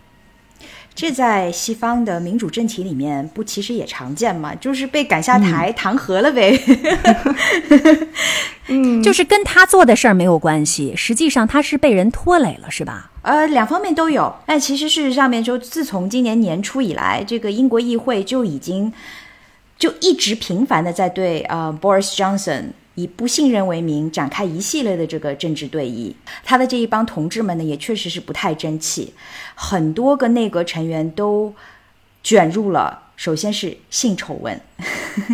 [0.94, 6.60] 这在西方的民主政体里面不其实也常见嘛，就是被赶下台弹劾了呗。
[8.68, 13.10] 嗯， 就是跟他做的事儿没有关系，实际上他是被人拖累了，是吧？
[13.22, 14.34] 呃，两方面都有。
[14.46, 18.92] 但其实事实上面，就自从今年年初以来，这个英国议会就已经
[19.78, 22.64] 就一直频繁的在对呃 Boris Johnson
[23.00, 26.12] 以不信任为名展开一系列的这个政治对弈。
[26.44, 29.14] 他的这一帮同志们呢，也确实是不太争气，
[29.54, 31.54] 很多个内阁成员都
[32.22, 33.04] 卷入了。
[33.16, 34.58] 首先是性丑闻。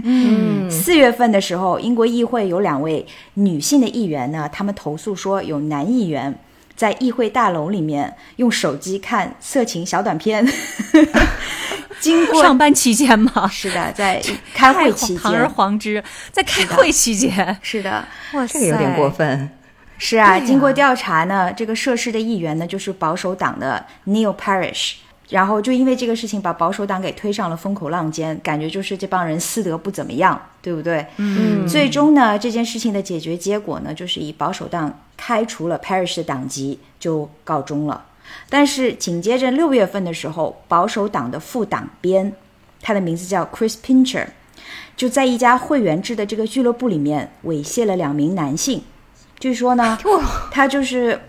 [0.02, 6.36] 嗯， 四月份的时候，英国议会有两位女性的议员呢，他们投诉说有男议员
[6.74, 10.44] 在议会大楼里面用手机看色情小短片。
[12.00, 13.48] 经过上班期间吗？
[13.48, 14.22] 是的，在
[14.54, 18.04] 开会期间，堂而皇之，在开会期间，是的，
[18.34, 19.50] 哇，这个有点过分。
[19.98, 24.96] 是啊，经过调查呢，这个涉事的议员呢，就是保守党的 Neil Parish，
[25.30, 31.06] 然后就因为这个事情把保守党给推上了风口浪尖，感觉就是这帮人私德不怎么样，对不对？
[31.16, 38.04] 嗯，最终呢，这件事情的解决结果呢，就是以保守党开除了 Parish 的党籍就告终了。
[38.48, 42.32] 但是紧接着六月份的时候，保守党的副党鞭，
[42.80, 44.26] 他的名字叫 Chris Pincher，
[44.96, 48.82] 就在一家会员制的这个俱乐部里面猥亵了两名男性。
[49.38, 49.98] 据说呢，
[50.50, 51.20] 他就是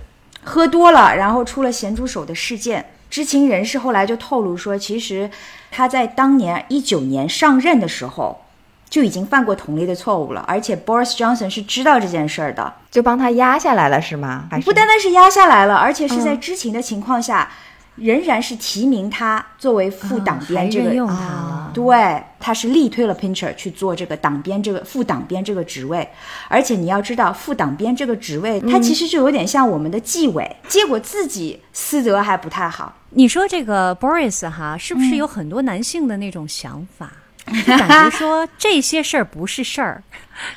[0.44, 2.86] 喝多了，然后出了咸猪手的事件。
[3.10, 5.30] 知情人士后来就透露说，其实
[5.72, 8.42] 他在当年一九年上任的时候
[8.90, 14.46] 就已经犯过同类的错误了，而且 Boris Johnson 是知道这件事儿的，就帮他压下来了是吗？
[14.50, 17.50] 还是不单单是压下来了，而且是在知情的情况下，
[17.96, 20.86] 仍然是提名他作为副党鞭这个。
[20.86, 26.08] 任用他了，对，他是力推了 Pincher 去做这个党鞭这个副党鞭这个职位，
[26.48, 32.94] 而且你要知道，副党鞭这个职位，他其实就有点像我们的纪委，结果自己私德还不太好。
[33.10, 37.12] 你说这个 Boris 哈，是不是有很多男性的那种想法？
[37.48, 40.04] 就感觉说这些事儿不是事儿，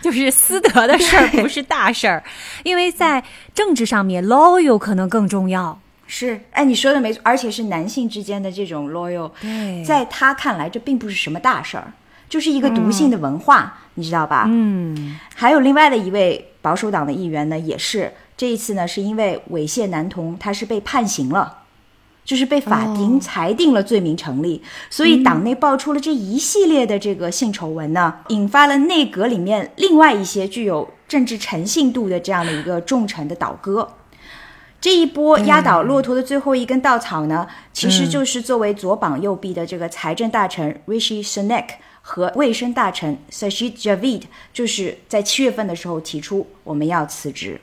[0.01, 2.23] 就是私德的事儿不是大事儿，
[2.65, 3.23] 因为在
[3.55, 5.81] 政治上面 loyal 可能更重要。
[6.07, 9.31] 是，哎，你说的没错，而且是男性之间的这种 loyal，
[9.87, 11.93] 在他看来，这并不是什么大事儿，
[12.29, 14.47] 就是一个毒性的文化，你知道吧？
[14.49, 21.59] 嗯，还有另外的一位保守党的议员呢，也是这一次呢，是因为猥亵男童，他是被判刑了。
[22.31, 33.97] 就是被法庭裁定了罪名成立，所以党内爆出了这一系列的这个性丑闻呢，引发了内阁里面另外一些具有政治诚信度的这样的一个重臣的倒戈。
[34.81, 41.65] 这一波压倒骆驼的最后一根稻草呢，其实就是作为左膀右臂的这个财政大臣 Rishi Sunak
[42.01, 47.61] 和卫生大臣 Sajid Javid，就是在七月份的时候提出我们要辞职，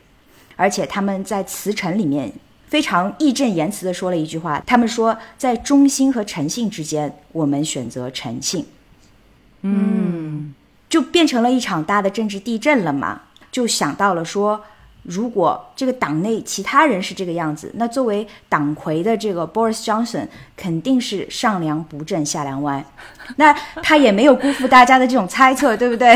[0.57, 2.33] 而且他们在辞呈里面
[2.67, 8.65] 非常义正言辞地说了一句话，他们说在忠心和诚信之间，我们选择诚信。
[9.61, 10.53] 嗯，
[10.89, 14.63] 就变成了一场大的政治地震了嘛，就想到了说，
[15.07, 22.83] 如果这个党内其他人是这个样子，那作为党魁的这个 Boris Johnson 肯定是上梁不正下梁歪，
[23.37, 26.13] 那他也没有辜负大家的这种猜测，对不对？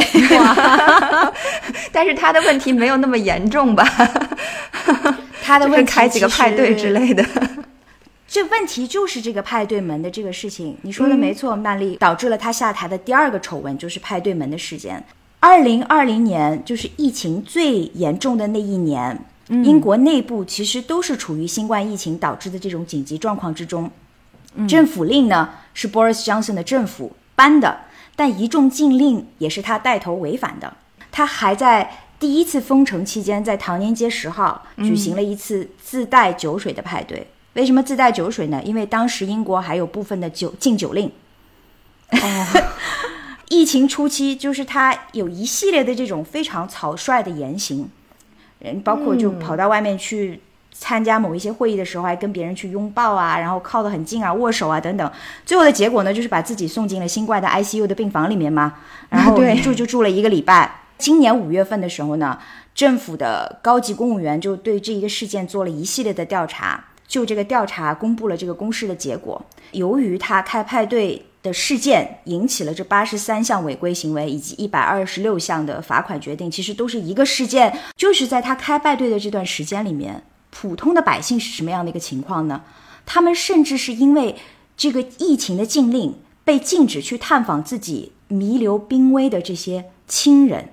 [1.93, 3.85] 但是他的问题没有那么严重吧？
[4.85, 7.25] 就 是他的问题开几个派对之类的。
[8.27, 15.01] 这问题就是这个派对门的这个事情，你说的没错，曼丽导致了他下台的第二个丑闻就是派对门的事件。
[15.41, 23.89] 二零二零年就是疫情最严重的那一年，英国内部其实都是处于新冠疫情导致的这种紧急状况之中。
[24.69, 27.79] 政府令呢是 Boris Johnson 的政府颁的，
[28.15, 30.71] 但一众禁令也是他带头违反的。
[31.11, 37.25] 他还在第一次封城期间，在唐宁街十号举行了一次自带酒水的派对。
[37.53, 38.61] 为什么自带酒水呢？
[38.63, 41.11] 因为当时英国还有部分的酒禁酒令。
[42.11, 42.47] 哦，
[43.51, 47.89] 疫情初期，就是他有一系列的这种非常草率的言行，
[48.59, 50.39] 人，包括就跑到外面去
[50.71, 55.11] 参加某一些会议的时候，还跟别人去拥抱啊，然后靠得很近啊，握手啊等等。
[55.45, 58.75] 最后的结果呢，就是把自己送进了新冠的 ICU 的病房里面嘛，
[59.09, 60.83] 然后对一住就住了一个礼拜。
[60.97, 62.39] 今年五月份的时候呢，
[62.73, 69.45] 政府的高级公务员就对这一个事件做了一系列的调查，就这个调查公布了这个公示的结果。
[69.73, 82.63] 由于他开派对的事件引起了这八十三项违规行为以及一百二十六项的罚款决定，其实都是一个事件，就是在他开派对的这段时间里面，普通的百姓是什么样的一个情况呢？
[83.05, 84.35] 他们甚至是因为
[84.77, 90.69] 这个疫情的禁令，被禁止去探访自己弥留濒危的这些亲人。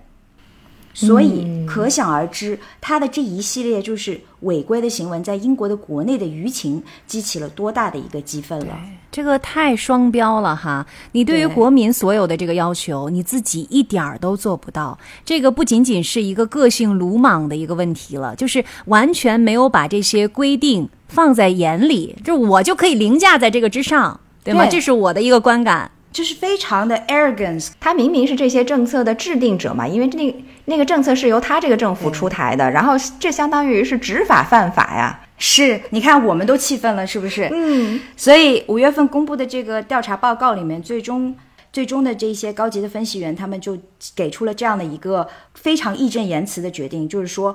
[1.06, 8.76] 所以可想而知，他的这一系列就是违规的行为，在英国的国内的舆情激起了多大的一个激愤了。
[9.12, 10.84] 这个太双标了哈！
[11.12, 14.98] 你对于国民所有的这个要求，你自己一点儿都做不到。
[15.24, 24.64] 这个不仅仅是一个个性鲁莽的一个问题了，就是完全没有把这些规定放在眼里，就我就可以凌驾在这个之上，对吗？
[24.64, 25.90] 对这是我的一个观感。
[26.10, 35.20] 就是非常的 arrogance，他明明是这些政策的制定者嘛，因为那那个政策是由他这个政府出台的，然后这相当于是执法犯法呀。
[35.40, 37.48] 是你看我们都气愤了，是不是？
[37.52, 41.32] 嗯，所以五月份公布的这个调查报告里面，最终
[41.72, 43.78] 最终的这些高级的分析员，他们就
[44.16, 47.54] 给出了这样的一个非常义正言辞的决定，就是说，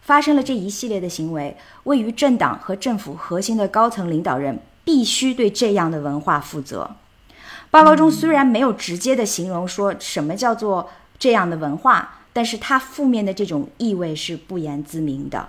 [0.00, 6.90] 发生了这一系列的行为，位于政党和政府核心的高层领导人必须对这样的文化负责。
[7.72, 15.48] 报告中虽然没有直接的形容说什么叫做这样的文化，但是它负面的这种意味是不言自明的。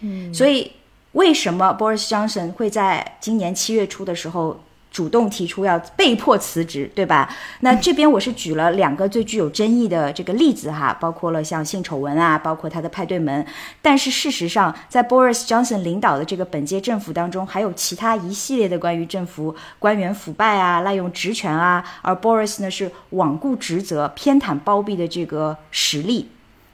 [0.00, 0.72] 嗯，所以
[1.12, 4.62] 为什么 Boris Johnson 会在今年七月初的时候
[4.94, 7.28] 主动提出要被迫辞职，对吧？
[7.62, 13.44] 那这边我是举了两个最具有争议的这个例子哈，包括了像性丑闻啊，包括他的派对门。
[13.82, 26.28] 但是事实上，在 Boris Johnson 领导的这个本届政府当中，还有其他一系列的关于政府官员腐败啊、滥用职权啊，而 Boris 呢是罔顾职责、偏袒包庇的这个实例。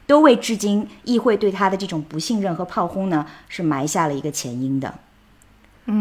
[0.07, 4.93] 都为至今议会对他的这种不信任和炮轰呢，是埋下了一个前因的。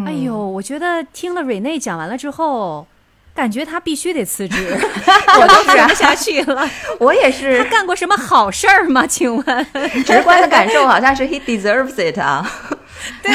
[0.05, 2.85] 哎呦，我觉得听了瑞内讲完了之后，
[3.33, 4.77] 感觉他必须得辞职，
[5.39, 6.69] 我都是啊看不下去了。
[6.99, 9.07] 我也是他干过什么好事儿吗？
[9.07, 9.67] 请问，
[10.05, 12.45] 直观的感受，好像是 he deserves it 啊。
[13.23, 13.31] 对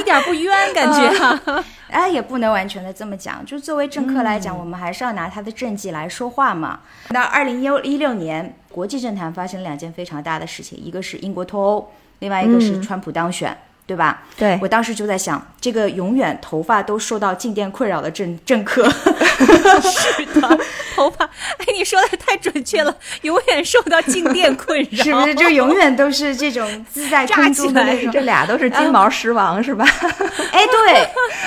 [0.00, 1.64] 一点不冤，感觉啊。
[1.90, 3.44] 哎，也不能完全的这么讲。
[3.44, 6.80] 就作为政客来讲，我们还是要拿他的政绩来说话嘛。
[7.10, 13.56] 那二零一六年，国际政坛发生了两件非常大的事情，一个是英国脱欧，另外一个是川普当选。
[13.86, 14.22] 对吧？
[14.36, 20.58] 对我当时就在想，这个永远头发都受到静电困扰的政政客， 是的，
[20.96, 21.24] 头发，
[21.58, 25.34] 哎，你说的太准确了，永远受到静电困扰，是不是？
[25.34, 29.84] 就永远都是这种自在 空中的那种这俩都是金毛狮王、是吧？
[30.50, 30.94] 哎，对，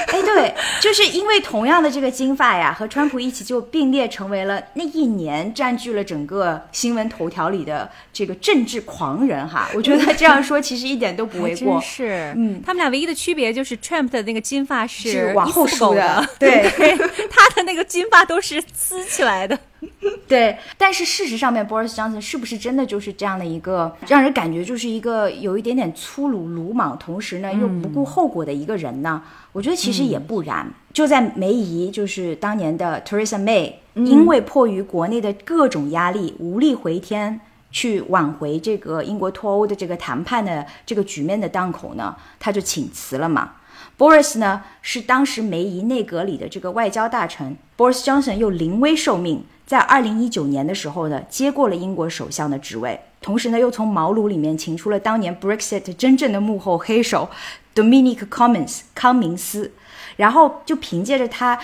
[0.08, 9.68] 哎，对，就是因为同样的这个金发呀，和川普一起就并列成为了那一年占据了整个新闻头条里的这个政治狂人哈。
[9.74, 12.27] 我觉得这样说其实一点都不为过真。
[12.34, 16.64] 是，嗯他们俩唯一的区别就是 Tramp 的那个金发是是往后一丝不苟梳的 对
[17.30, 19.58] 他的那个金发都是撕起来的。
[20.28, 29.22] 对，但是事实上面，Boris Johnson 是不是真的就是这样的一个让人感觉就是一个有一点点粗鲁鲁莽，同时呢又不顾后果的一个人呢？
[29.52, 30.68] 我觉得其实也不然。
[30.92, 37.40] 就在梅姨，就是当年的 Theresa May，、因为迫于国内的各种压力，无力回天。
[37.78, 43.52] 去挽回这个英国脱欧的这个谈判的这个局面的档口呢，他就请辞了嘛。
[44.00, 57.30] Boris 呢是当时梅姨内阁里的这个外交大臣，Boris Johnson 又临危受命，在二零一九年的时候呢，接过了英国首相的职位，同时呢，又从茅庐里面请出了当年 Brexit 真正的幕后黑手
[57.76, 59.72] Dominic Cummings 康明斯，
[60.16, 61.60] 然后就凭借着他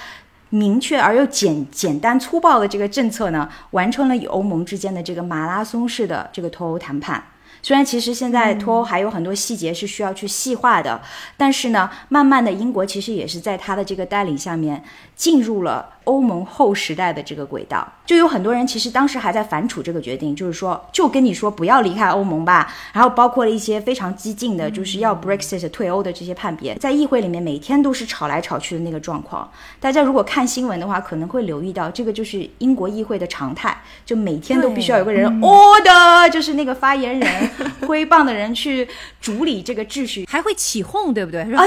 [0.54, 7.24] 明确而又简简单粗暴的这个政策呢，完成了与欧盟之间的这个马拉松式的这个脱欧谈判。
[7.64, 11.02] 虽然其实现在脱欧还有很多细节是需要去细化的，
[11.36, 14.84] 但是呢，慢慢的英国其实也是在他的这个带领下面
[15.16, 17.88] 进入了欧盟后时代的这个轨道。
[18.06, 22.74] 就有很多人其实当时还在反楚这个决定，就是说就跟你说不要离开欧盟吧。
[22.92, 29.50] 然后包括了一些非常激进的，就是要 Brexit 退欧的这些判别，在议会里面每天都是吵来吵去的那个状况。
[29.80, 37.50] 大家如果看新闻的话，可能会留意到这个就是英国议会的常态，就每天都必须要有个人 order，就是那个发言人。
[37.88, 38.88] 挥棒的人去
[39.22, 41.42] 主理这个秩序，还 会起哄，对不对？
[41.42, 41.64] 啊，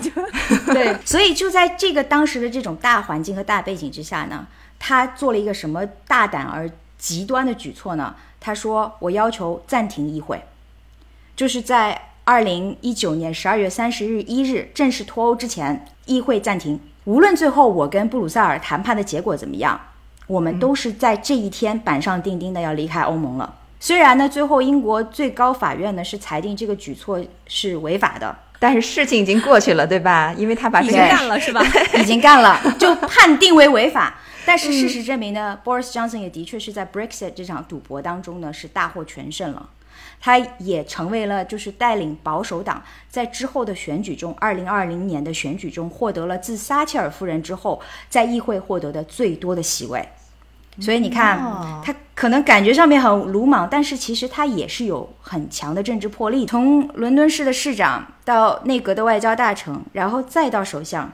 [0.00, 4.46] 对，对，所以就在这个当时的这种大环境和大背景之下呢，
[4.78, 8.14] 他做了一个什么大胆而极端的举措呢？
[8.38, 10.40] 他说：“我要求暂停议会，
[11.34, 16.78] 就是在二零一九年十二月三十日一日正式脱欧之前，议会暂停。
[17.06, 19.80] 无论最后我跟布鲁塞尔谈判的结果怎么样，
[20.28, 30.34] 我们都是在这一天板上钉钉的要离开欧盟了。”虽然呢，最后英国最高法院呢是裁定这个举措是违法的，但是事情已经过去了，对吧？
[30.36, 31.62] 因为他把已经干了是吧？
[31.98, 34.14] 已经干了， 就判定为违法。
[34.44, 39.70] 但是事实证明呢、b o r i s Johnson 也的确是在 Brexit 这场赌博当中呢是大获全胜了。
[40.18, 50.08] 他也成为了就是带领保守党在之后的选举中，二零二零年的选举中获得了自撒切尔夫人之后在议会获得的最多的席位。
[50.78, 56.46] 所以你看，哦他可能感觉上面很鲁莽，但是其实他也是有很强的政治魄力。
[56.46, 61.12] 从伦敦市的市长到内阁的外交大臣，然后再到首相，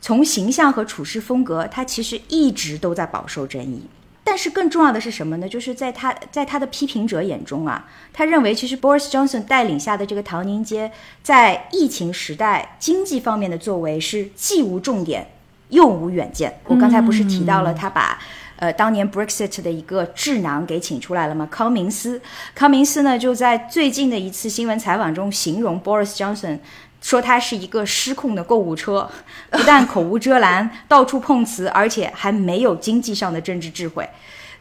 [0.00, 3.82] 从形象和处事风格，他其实一直都在饱受争议。
[4.24, 5.48] 但是更重要的是什么呢？
[5.48, 10.90] 就是在他在他的批评者眼中啊，他认为其实 Boris Johnson 带领下的这个唐宁街，
[11.22, 15.26] 在疫情时代经济方面的作为是既无重点
[15.68, 16.60] 又无远见。
[16.64, 18.18] 我刚才不是提到了他把。
[18.60, 21.48] 呃，当年 Brexit 的一个智囊给请出来了吗？
[21.50, 22.20] 康明斯，
[22.54, 26.58] 康明斯呢就在最近的一次新闻采访中形容 Boris Johnson，
[27.00, 29.10] 说他是一个失控的购物车，
[29.50, 34.06] 不但口无遮拦， 到处碰瓷，而且还没有经济上的政治智慧。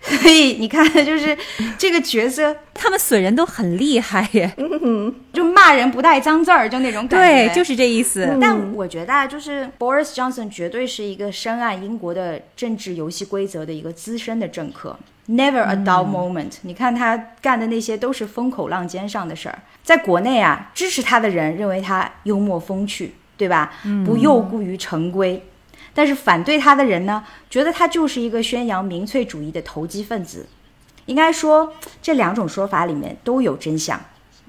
[0.21, 1.37] 所以你看，就是
[1.77, 4.51] 这个角色，他们损人都很厉害耶。
[5.33, 7.47] 就骂人不带脏字儿，就那种感觉。
[7.47, 8.37] 对，就是这意思。
[8.39, 14.97] 但我觉得啊，就是 Boris Johnson 绝对是一个深谙英国的政治游戏规则的一个资深的政客
[15.27, 19.59] ，never a dull moment、你看他干的那些都是风口浪尖上的事儿。
[19.83, 23.73] 在国内啊，支持他的人认为他幽默风趣，对吧？
[24.05, 25.45] 不诱故于成规。
[25.93, 30.47] 但是反对他的人呢，觉得他就是一个宣扬民粹主义的投机分子。
[31.05, 33.99] 应该说，这两种说法里面都有真相。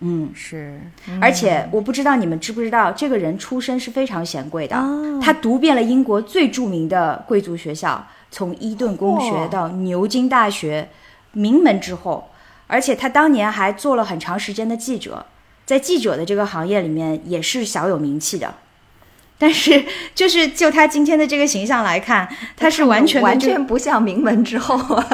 [0.00, 0.80] 嗯，是
[1.20, 10.88] 而且我不知道你们知不知道，这个人出身是非常显贵的，哦他读遍了英国最著名的贵族学校，从伊顿公学到牛津大学，
[11.32, 12.30] 名门之后。
[12.66, 15.26] 而且他当年还做了很长时间的记者，
[15.66, 18.54] 在记者的这个行业里面也是小有名气的。
[19.40, 19.82] 但是，
[20.14, 25.08] 就是就他今天的这个形象来看，他是完全完全不像名门之后啊。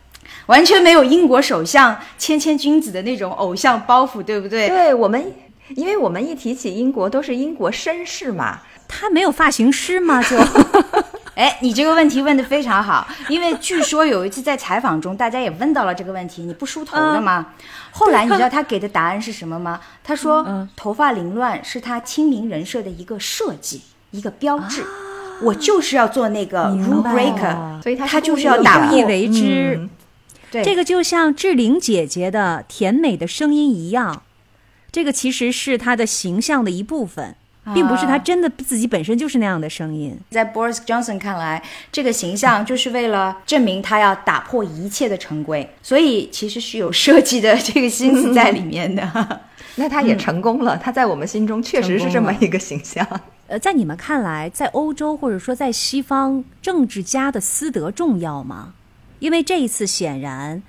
[0.46, 4.68] 完全没有英国首相谦谦君子的那种偶像包袱，对不对？
[4.68, 5.32] 对我们，
[5.76, 10.20] 因为我们一提起英国都是英国绅士嘛，他没有发型师吗？
[10.22, 10.36] 就
[11.34, 17.46] 哎，你这个问题问的非常好，因为据说有一次在采访中，大家也问到了这个问题，你不梳头的吗？
[17.92, 19.80] 后来你知道他给的答案是什么吗？
[20.04, 24.84] 他说，头发凌乱是他亲民人设的一个设计，一个标志。
[25.42, 29.78] 我就是要做那个 rule breaker，所以他他就是要打破意为之。
[29.78, 29.90] 嗯。
[30.50, 30.62] 对。
[30.62, 34.22] 这个就像志玲姐姐的甜美的声音一样，
[34.92, 37.36] 这个其实是她的形象的一部分，
[37.74, 40.16] 并不是他真的自己本身就是那样的声音。
[40.30, 49.40] 在 Boris Johnson 看来，这个形象就是为了证明他要打破一切的成规，所以其实是有设计的这个心思在里面的。
[49.76, 53.06] 那他也成功了，他在我们心中确实是这么一个形象。
[53.46, 58.74] 呃，在你们看来，在欧洲或者说在西方，政治家的私德重要吗？
[59.18, 60.62] 因为这一次显然，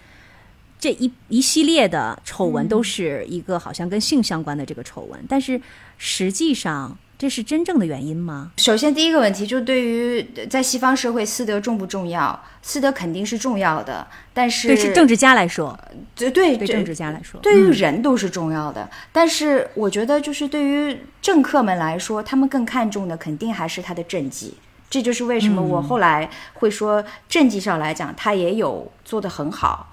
[0.80, 5.60] 这一一系列的丑闻都是一个好像跟性相关的这个丑闻，但是
[6.04, 8.54] 实际上这是真正的原因吗？
[8.58, 12.44] 首先，第一个问题就对于在西方社会私德重不重要？
[12.64, 15.80] 私德肯定是重要的，但是对，是政治家来说，
[16.16, 24.56] 对对对政治家来说，对于人都是重要的，但是我觉得就是对于政客们来说，他们更看重的肯定还是他的政绩。
[24.90, 29.88] 这就是为什么我后来会说政绩上来讲，他也有做得很好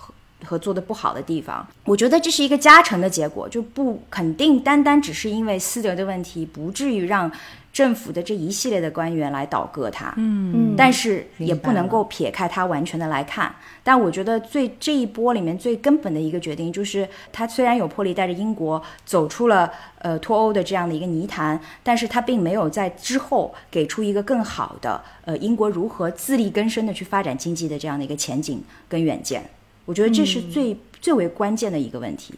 [0.45, 1.67] 和和做的不好的地方。
[1.85, 7.31] 我觉得这是一个加成的结果，就不肯定单单只是因为私德的问题，不至于让
[7.73, 10.13] 政府的这一系列的官员来倒戈他。
[10.17, 13.55] 嗯，但是也不能够撇开他完全的来看。
[13.85, 29.49] 但我觉得最这一波里面最根本的一个决定，就是他虽然有魄力带着英国走出了呃脱欧的这样的一个泥潭，但是他并没有在之后给出一个更好的呃英国如何自力更生的去发展经济的这样的一个前景跟远见。
[29.89, 32.35] 我觉得这是最、最为关键的一个问题。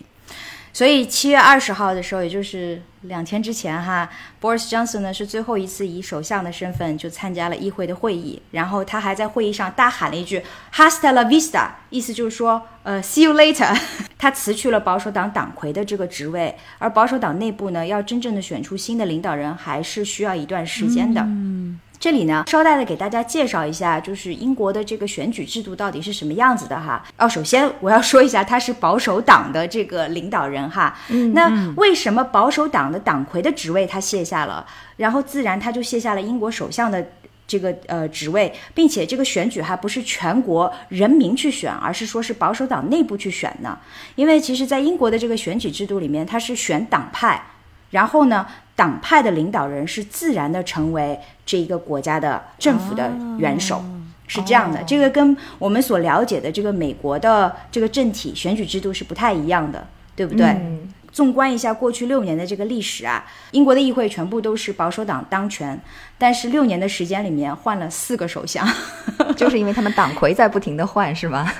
[0.72, 4.08] 所以七月二十号的时候，也就是两天之前哈
[4.40, 10.40] ，Boris Johnson 呢是最后一次以首相的身份就参加了议会的会议，然后他还在会议上大喊了一句
[10.72, 13.76] “Hasta la vista”，意思就是说呃 “See you later”。
[14.16, 21.26] 他辞去了保守党党魁的这个职位，而保守党内部呢要真正的选出新的领导人，还是需要一段时间的。
[22.00, 27.04] 这里呢，捎带的给大家介绍一下，就是英国的这个选举制度到底是什么样子的哈。
[27.18, 30.96] 哦，首先我要说一下，他是保守党的这个领导人哈。
[31.10, 37.06] 嗯那为什么保守党的党魁的职位他卸下了，然后自然他就卸下了英国首相的
[37.46, 43.78] 这个呃职位，并且这个选举还不是全国人民去选，而是说是保守党内部去选呢。
[44.14, 47.42] 因为其实，在英国的这个选举制度里面，它是选党派，
[47.90, 48.46] 然后呢，
[48.80, 53.84] 党派的领导人是自然的成为这一个国家的政府的元首。
[54.26, 60.46] 是这样的，这个跟我们所了解的这个美国的这个政体选举制度是不太一样的，对不对？
[60.46, 65.78] 嗯纵观一下过去六年的这个历史啊，英国的议会全部都是保守党当权，
[66.16, 68.64] 但是六年的时间里面换了四个首相，
[69.36, 71.52] 就是因为他们党魁在不停的换，是吗？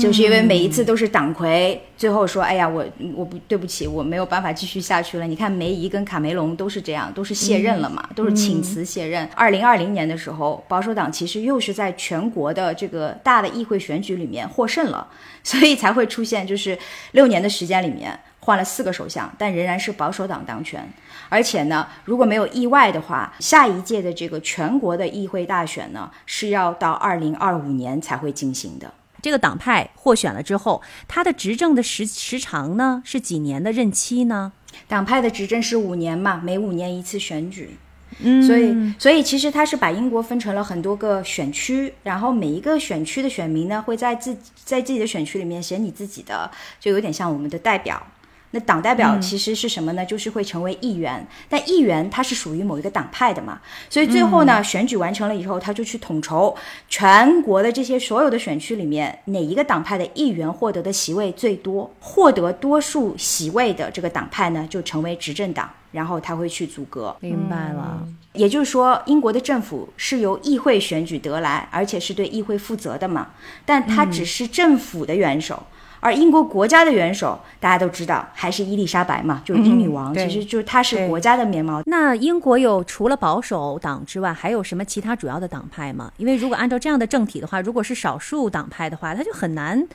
[0.00, 5.26] 就是因为每一次都是党魁最后说，哎呀，我我不对不起，我没有办法继续下去了。
[5.26, 9.28] 你看梅姨跟卡梅隆都是这样，都是卸任了嘛，都是请辞卸任。
[9.34, 15.06] 二零二零年的时候，保守党其实又是在全国的这个大的议会选举里面获胜了，
[15.42, 16.78] 所以才会出现就是
[17.12, 18.18] 六年的时间里面。
[18.40, 20.90] 换了四个首相，但仍然是保守党当权。
[21.28, 28.90] 而且呢，如果没有意外的话，下一届的这个全国的议会大选呢，是要到二零二五年才会进行的。
[29.22, 34.52] 这个党派获选了之后，他的执政的时时长呢是几年的任期呢？
[34.86, 37.76] 党派的执政是五年嘛，每五年一次选举。
[38.20, 46.50] 嗯，所以，所以其实他是把英国分成了很多个选区，然后每一个选区的选民呢，会在自在自己的选区里面选你自己的，
[46.80, 48.04] 就有点像我们的代表。
[48.52, 50.06] 那党代表其实是什么呢？
[50.06, 56.56] 就是会成为议员，但议员他是属于某一个党派的嘛，所以最后呢，选举完成了以后，他就去统筹
[56.88, 67.14] 全国的这些所有的选区里面，哪一个党派的议员获得的席位最多，获得多数席位的这个党派呢，就成为执政党，然后他会去阻隔。
[67.20, 68.02] 明白了。
[68.32, 73.28] 也就是说，英国的政府是由议会选举得来，而且是对议会负责的嘛，
[73.66, 75.62] 但他只是政府的元首。
[76.00, 81.82] 而英国国家的元首，大家都知道，还是伊丽莎白嘛，就是英女王，对其实就是她是国家的面貌。
[81.86, 86.10] 那英国有除了保守党之外，还有什么其他主要的党派吗？
[86.16, 89.86] 因为如果按照这样的政体的话，如果是少数党派的话，他就很难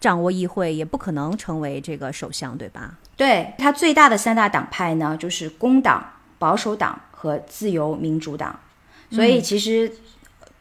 [0.00, 2.94] 掌握议会，也不可能成为这个首相，对吧？
[3.16, 6.04] 对它最大的三大党派呢，就是工党、
[6.38, 8.58] 保守党和自由民主党。
[9.10, 9.92] 所以其实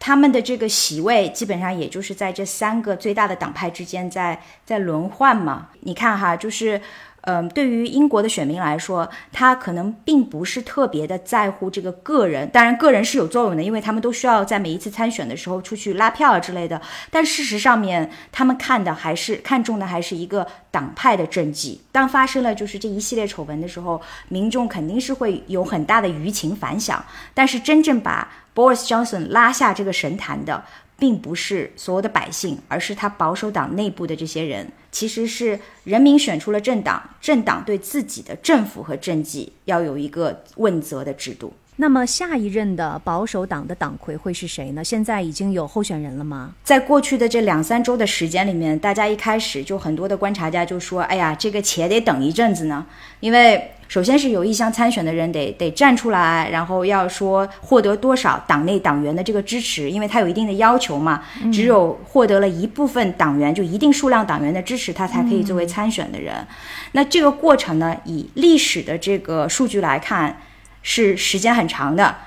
[0.02, 5.70] 他们的这个席位基本上也就是在这三个最大的党派之间在在轮换嘛。
[5.82, 6.82] 你看哈，就是。
[7.22, 16.82] 嗯，对于英国的选民来说，他可能并不是特别的在乎这个个人，当然个人是有作用的，因为他们都需要在每一次参选的时候出去拉票啊之类的。
[17.12, 21.82] 但事实上面，他们看的还是看重的还是一个党派的政绩。
[21.92, 27.06] 当发生了就是这一系列丑闻的时候，民众肯定是会有很大的舆情反响。
[27.34, 30.64] 但是真正把 Boris Johnson 拉下这个神坛的，
[31.02, 34.72] 并不是所有的百姓，而是他保守党内部的这些人。
[34.91, 41.52] 其实是人民选出了政党，政党对自己的政府和政绩要有一个问责的制度。
[41.82, 44.84] 那么下一任的保守党的党魁会是谁呢？
[44.84, 46.52] 现在已经有候选人了吗？
[46.64, 52.86] 在过去的这两三周的时间里面，大家一开始就很多的观察家就说：“哎呀，这个且得等一阵子呢，
[53.20, 66.46] 因为首先是有意向参选的人得得站出来，然后要说获得多少党内党员的这个支持，因为他有一定的要求嘛，只有获得了一部分党员就一定数量党员的支持，他才可以作为参选的人。
[66.92, 70.38] 那这个过程呢，以历史的这个数据来看，
[70.82, 72.18] 是时间很长的。”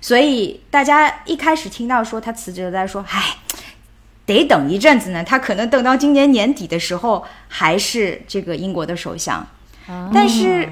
[0.00, 3.38] 所以大家一开始听到说他辞职了，大家说，唉，
[4.24, 5.24] 得等一阵子呢。
[5.24, 9.44] 他可能等到今年年底的时候还是这个英国的首相，
[10.14, 10.68] 但是，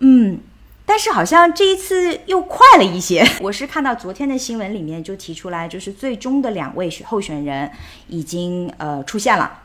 [0.00, 0.40] 嗯，
[0.84, 3.26] 但是好像这一次又快了一些。
[3.40, 7.70] 我是看到昨天的新闻里面就提出来，就是最终的两位候选人
[8.08, 9.62] 已经呃出现了。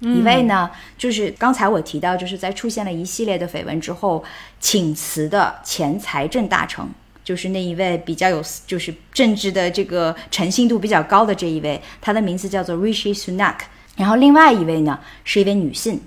[0.00, 4.22] 一位呢，就是刚才我提到，就是在出现了一系列的绯闻之后，
[4.60, 6.86] 请辞的前财政大臣，
[7.24, 13.56] 就是那一位比较有就是政治的这个诚信度比较高的这一位，他的名字叫做 Rishi Sunak。
[13.96, 16.02] 然后另外一位呢，是一位女性，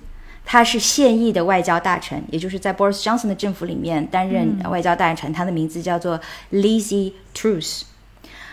[0.46, 6.20] 她是现役的外交大臣，也就是在 Boris Johnson 的政府里面担任外交大臣，她的名字叫做
[6.52, 7.82] Lizzie Truss。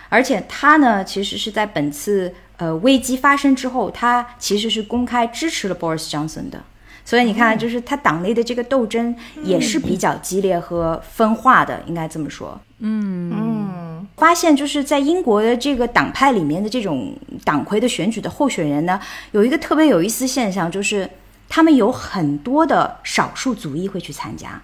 [0.09, 6.63] 而且她呢，其实是在本次呃危机发生之后，他其实是公开支持了 Boris Johnson 的。
[7.05, 12.61] 所以你看，就是他党内的这个斗争也是比较激烈和分化的，应该这么说。
[12.81, 19.01] 嗯，发现就是在英国的这个党派里面的这种党魁的选举的候选人呢，
[19.31, 21.09] 有一个特别有意思现象，就是
[21.49, 24.61] 他们有很多的少数族裔会去参加。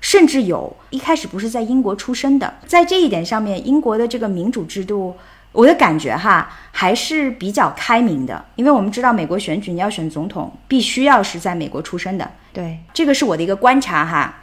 [0.00, 5.14] 甚至有一开始不是在英国出生的，在这一点上面，英国的这个民主制度，
[5.52, 14.34] 我的感觉哈还是比较开明的，因为我们知道美国选举你要选总统，必须要是在美国出生的，对，这个是我的一个观察哈。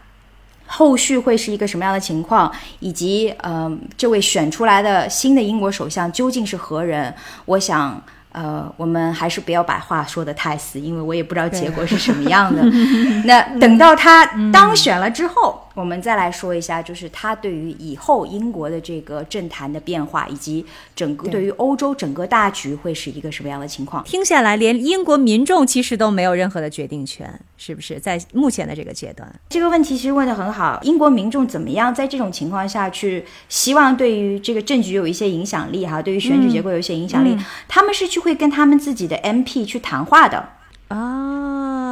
[0.67, 7.13] 后续会是一个什么样的情况，以及呃，这位选出来的新的英国首相究竟是何人？
[7.45, 8.01] 我想。
[8.31, 12.61] 呃，我们还是不要把话说得太死，因为我也不知道结果是什么样的。
[13.25, 20.63] 那等到他当选了之后，我们再来说一下，就是他对于以后英国的这个政坛的变化，以及
[20.95, 24.03] 整个对于欧洲整个大局会是一个什么样的情况。
[24.03, 27.99] 听下来，连英国民众其实都没有任何的决定权，是不是？
[27.99, 30.79] 在目前的这个阶段，这个问题其实问的很好。
[30.83, 35.83] 英国民众怎么样在这种情况下去希望对于这个政局有一些影响力？
[35.83, 37.35] 哈，对于选举结果有一些影响力，
[37.67, 38.19] 他们是去。
[38.19, 40.49] 会跟他们自己的 MP 去谈话的
[40.89, 41.88] 啊，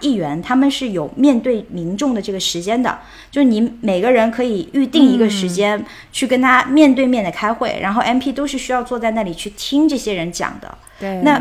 [0.00, 2.98] 议员他们是有面对民众的这个时间的，
[3.30, 10.78] 就是你每个人可以预定一个时间去跟他面对面的开会，然后 MP 都是需要坐在那里去听这些人讲的。
[10.98, 11.40] 对，那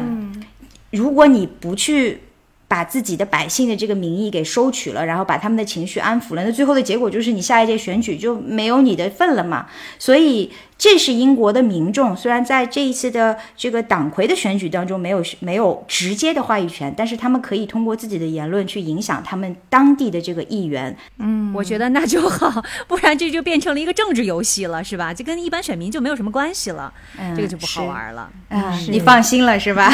[0.91, 2.21] 如果你不去
[2.67, 9.67] 把自己的百姓的这个民意给收取了，然后把他们的情绪安抚了，那最后的结果就是你下一届选举就没有你的份了嘛。
[9.97, 10.51] 所以。
[10.77, 20.95] 这是英国的民众，虽然在这一次的这个党魁的选举当中没有没有直接的话语权，但是他们可以通过自己的言论去影响他们当地的这个议员。
[21.19, 25.13] 嗯，我觉得那就好，不然这就变成了一个政治游戏了，是吧？
[25.13, 26.91] 这跟一般选民就没有什么关系了，
[27.35, 28.29] 这个就不好玩了。
[28.49, 29.89] 啊，你放心了是吧？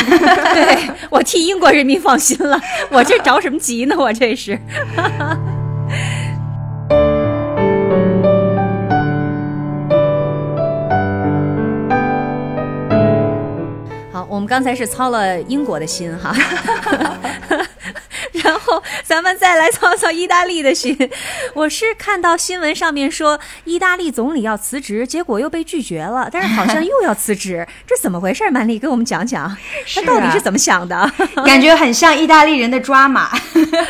[0.54, 2.60] 对我替英国人民放心了，
[2.90, 3.96] 我这着什么急呢？
[3.98, 4.58] 我这是。
[14.40, 16.34] 我们刚才是操了英国的心哈。
[18.34, 20.98] 然后咱们再来操操意大利的心。
[21.54, 28.50] 我是看到新闻上面说意大利总理要辞职，结果又被拒绝了，但是好像又要辞职，这怎么回事？
[28.52, 29.56] 曼丽，给我们讲讲，
[29.96, 31.12] 他到底是怎么想的？
[31.46, 33.30] 感觉 很像意大利人的抓马。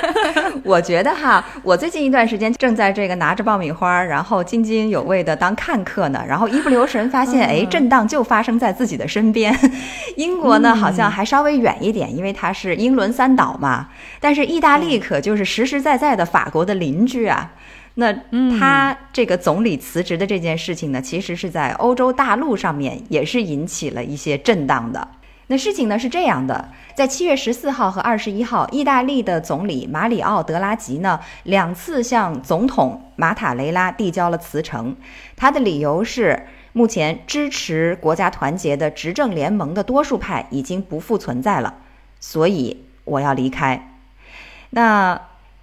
[0.63, 9.57] 我觉得哈，我最近一段时间正在这个拿着爆米花，然后津津有味的当看客呢，然后一不留神发现，哎，震荡就发生在自己的身边。
[10.17, 13.87] 英国呢，好像还稍微远一点，因为它是英伦三岛嘛。
[14.19, 17.53] 但是意大利可就是实实在在的法国的邻居啊，
[17.95, 18.13] 那
[18.57, 25.07] 他这个总理辞职的这件事情呢，其实是在欧洲大陆上面也是引起了一些震荡的。
[25.47, 34.95] 那事情呢是这样的，在七月十四号和二十一号，意大利的总理马里奥·德拉吉呢两次向总统马塔雷拉递交了辞呈，
[35.35, 41.77] 他的理由是目前支持国家团结的执政联盟的多数派已经不复存在了，
[42.19, 43.88] 所以我要离开。
[44.71, 45.19] 那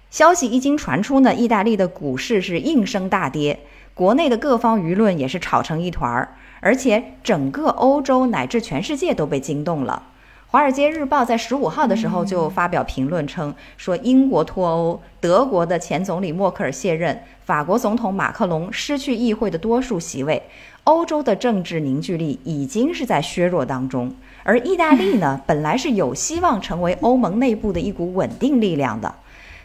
[0.09, 3.59] 消息一经传出呢，意大利的股市是应声大跌，
[3.93, 10.03] 国内的各方舆论也是吵成一团儿，而且整个欧洲乃至全世界都被惊动了。
[10.49, 20.43] 《华尔街日报》在十五号的时候就发表评论称，说英国脱欧，德国的前总理默克尔卸任，法国总统马克龙失去议会的多数席位，
[20.85, 24.15] 欧洲的政治凝聚力已经是在削弱当中。
[24.47, 29.13] 而意大利呢， 本来是有希望成为欧盟内部的一股稳定力量的，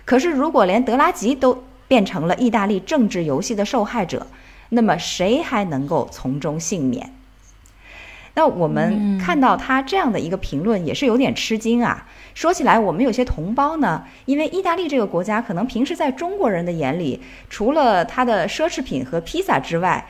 [0.05, 4.26] 可是如果连德拉吉都变成了意大利政治游戏的受害者，
[4.70, 7.12] 那么谁还能够从中幸免？
[8.35, 12.09] 那我们看到他这样的一个评论，也是有点吃惊啊。
[12.35, 20.05] 说起来，我们有些同胞呢，因为意大利这个国家，可能平时在中国人的眼里，除了它的奢侈品和披萨之外，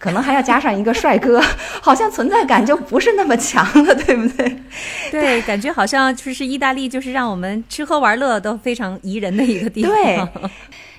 [0.00, 1.40] 可能还要加上一个帅哥，
[1.82, 4.56] 好像存在感就不是那么强了，对不对？
[5.10, 9.92] 对，感觉好像就是意大利，就是让我们吃喝玩乐都非常宜人的一个地方。
[9.92, 10.26] 对。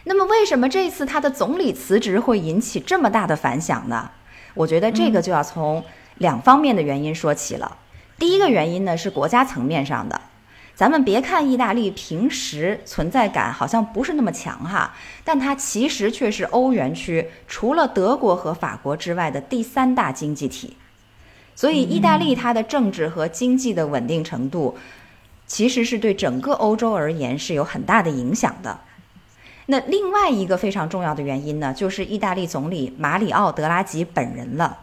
[0.03, 4.09] 那么，为什么这次他的总理辞职会引起这么大的反响呢？
[4.53, 5.83] 我觉得这个就要从
[6.19, 7.77] 两方面的原因说起了。
[8.19, 10.21] 第一个原因呢，是国家层面上的。
[10.81, 14.91] 咱们别看意大利平时存在感好像不是那么强哈，
[15.23, 20.75] 但它其实却是欧元区除了德国和法国之外的第三大经济体，
[21.53, 24.75] 所以意大利它的政治和经济的稳定程度，
[25.45, 28.79] 其实是对整个欧洲而言是有很大的影响的。
[29.67, 34.79] 那另外一个非常重要的原因呢，就是意大利总理马里奥·德拉吉本人了。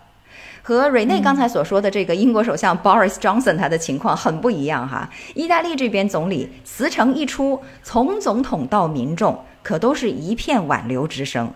[0.68, 5.08] 和瑞内刚才所说的这个英国首相 Boris Johnson 他的情况很不一样哈。
[5.34, 11.50] 意大利这边总理辞呈一出，从总统到民众可都是一片挽留之声。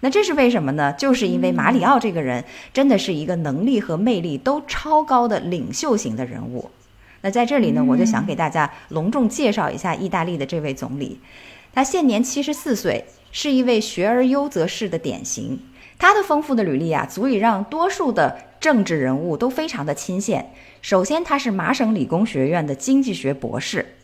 [0.00, 0.90] 那这是为什么呢？
[0.94, 6.70] 就是因为马里奥这个人真的是一个能力和魅力都超高的领袖型的人物。
[7.20, 11.20] 那在这里呢，我就想给大家隆重介绍一下意大利的这位总理。
[11.74, 15.60] 他现年七十四岁，是一位学而优则仕的典型。
[16.00, 20.46] 他的丰富的履历啊，足以让多数的政治人物都非常的钦羡。
[20.80, 23.96] 首先，他是麻省理工学院的经济学博士，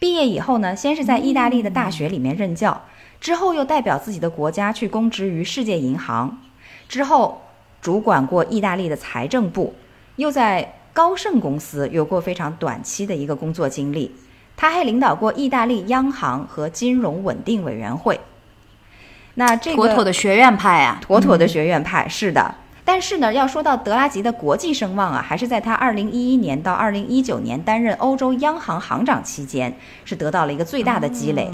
[0.00, 2.82] 毕业以后呢，先是在意大利的大学里面任教，
[3.20, 6.42] 之后又代表自己的国家去公职于世界银行，
[6.88, 7.40] 之后
[7.80, 9.74] 主管过意大利的财政部，
[10.16, 14.10] 又在高盛公司有过非常短期的一个工作经历。
[14.56, 18.18] 他还领导过意大利央行和金融稳定委员会。
[19.34, 22.54] 那这个妥妥的学院派啊，妥妥的学院派，是的。
[22.86, 29.74] 但是呢，要说到德拉吉的国际声望啊，还是在他2011年到2019年担任欧洲央行行长期间，
[30.04, 31.50] 是得到了一个最大的积累。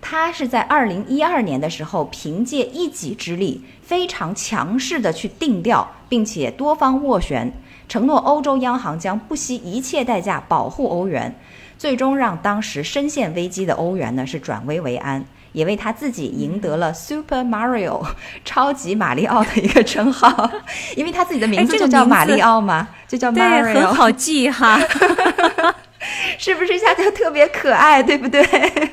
[0.00, 7.52] 他是在2012年的时候，凭借一己之力，非常强势的去定调，并且多方斡旋，
[7.88, 11.34] 承诺欧洲央行将不惜一切代价保护欧元，
[11.76, 15.24] 最终让当时深陷危机的欧元呢是转危为安。
[15.52, 18.04] 也为他自己赢得了 Super Mario
[18.44, 20.50] 超级马里奥的一个称号，
[20.96, 24.80] 因为他自己的名字就叫马里奥嘛，就叫 Mario，很好记哈，
[26.38, 28.42] 是不是一下就特别可爱，对不对？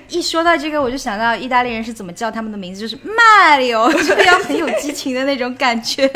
[0.09, 6.09] 一说到这个，我就想到意大利人是怎么叫他们的名字，就是 Mario，就要很有激情的那种感觉。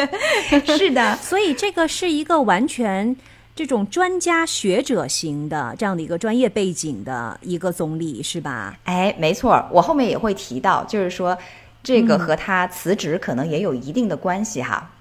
[0.65, 3.15] 是的，所以这个是一个完全。
[3.55, 8.77] 这种专家学者型的这样的一个专业背景的一个总理是吧？
[8.85, 11.37] 哎，没错，我后面也会提到，就是说
[11.83, 14.91] 这个和他辞职可能也有一定的关系哈。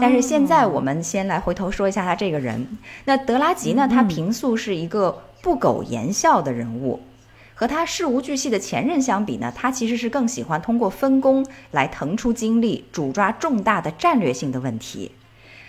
[0.00, 2.66] 但是现在我们先来回头说一下他这个人。
[3.04, 3.88] 那德拉吉呢？
[3.88, 7.00] 他平素是一个不苟言笑的人物，
[7.54, 15.12] 和他事无巨细的前任相比呢，他其实是更喜欢通过分工来腾出精力，主抓重大的战略性的问题。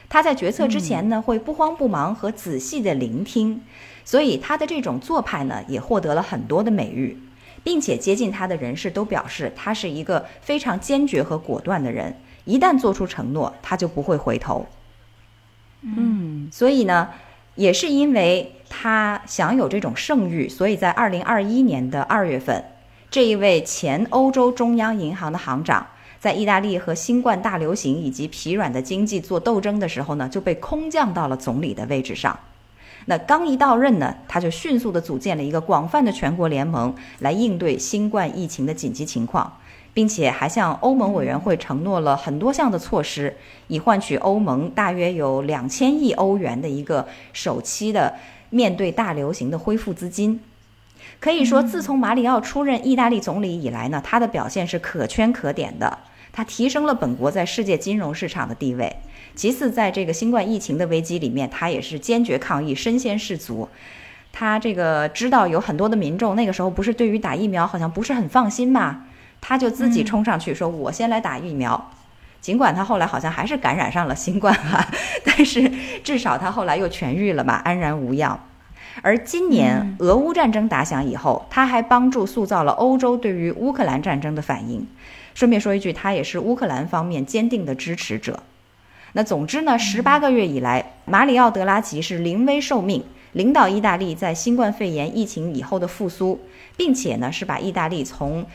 [0.09, 3.61] 他在决策之前呢，会不慌不忙和仔细的聆听，
[4.03, 7.15] 所以他的这种做派呢，也获得了很多的美誉，
[7.63, 14.65] 并且接近他的人士都表示他是一个非常坚决和果断的人，一旦做出承诺，他就不会回头。
[15.81, 17.09] 嗯，所以呢，
[17.53, 22.65] 也是因为他享有这种盛誉，所以在二零二一年的二月份，
[23.11, 25.85] 这一位前欧洲中央银行的行长。
[26.19, 32.37] 在意大利和新冠大流行以及疲软的经济做斗争的时候呢，就被空降到了总理的位置上。
[33.05, 39.57] 那刚一到任呢，他就迅速地组建了一个广泛的全国联盟来应对新冠疫情的紧急情况，
[39.93, 48.13] 并且还向欧盟委员会承诺了很多项的措施，以换取欧盟大约有两千亿欧元的一个首期的
[48.49, 50.41] 面对大流行的恢复资金。
[51.21, 55.97] 可以说，自从马里奥出任意大利总理以来呢，他的表现是可圈可点的。
[56.31, 58.97] 他提升了本国在世界金融市场的地位。
[59.35, 63.69] 其次，在这个新冠疫情的危机里面，他也是坚决抗疫，身先士卒。
[64.31, 69.05] 他这个知道有很多的民众那个时候不是对于打疫苗好像不是很放心嘛，
[69.41, 71.91] 他就自己冲上去说：“我先来打疫苗。”
[72.39, 74.85] 尽管他后来好像还是感染上了新冠哈，
[75.25, 75.69] 但是
[76.03, 78.39] 至少他后来又痊愈了嘛，安然无恙。
[79.01, 84.85] 而今年俄乌战争打响以后，他还帮助塑造了欧洲对于乌克兰战争的反应。
[85.39, 88.43] 顺便说一句，他也是乌克兰方面坚定的支持者。
[89.13, 96.41] 那总之呢，十八个月以来，马里奥·德拉吉是临危受命，领导意大利在新冠肺炎疫情以后的复苏，
[96.75, 98.45] 并且呢，是把意大利从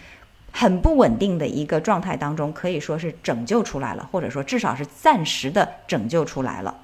[0.53, 6.75] 很不稳定的一个状态当中，可以说是拯救出来了，或者说至少是暂时的拯救出来了。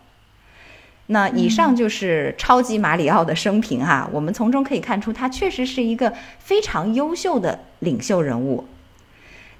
[1.08, 8.64] 那以上就是超级马里奥的生平哈，我们从中可以看出，他确实是一个非常优秀的领袖人物。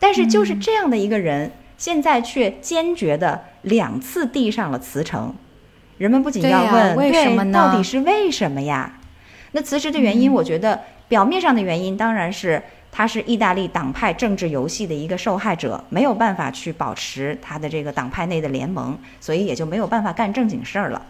[0.00, 5.32] 但是就是这样的一个人，现在却坚决的两次递上了辞呈。
[5.98, 7.52] 人们不仅要问，为什么呢？
[7.52, 8.98] 到底是为什么呀？
[9.52, 21.02] 那辞职的原因，我觉得表面上的原因当然是他是意大利党派政治游戏的一个受害者，没有办法去保持他的这个党派内的联盟，所以也就没有办法干正经事儿了。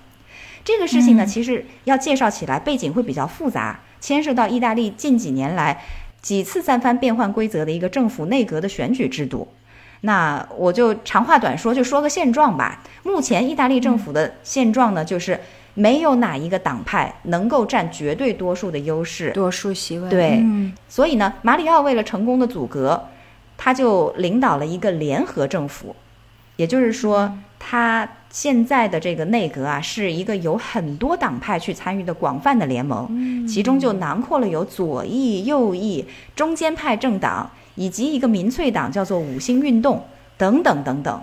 [0.64, 5.80] 这个事情呢，其实要介绍起来背景会比较复杂，牵涉到意大利近几年来。
[6.22, 9.48] 几次三番变换规则的一个政府内阁的选举制度，
[10.02, 12.82] 那我就长话短说，就说个现状吧。
[13.02, 15.40] 目前意大利政府的现状呢，就是
[15.74, 20.10] 没有哪一个党派能够占绝对多数的优势，多数席位。
[20.10, 20.44] 对，
[20.88, 23.08] 所以呢，马里奥为了成功的阻隔，
[23.56, 25.96] 他就领导了一个联合政府，
[26.56, 28.08] 也就是说，他。
[28.32, 36.04] 现在的这个内阁啊，是一个有很多党派去参与的广泛的联盟，其中就囊括了有左翼、右翼、
[36.36, 40.04] 中间派政党，以及一个民粹党，叫做五星运动
[40.38, 41.20] 等等等等。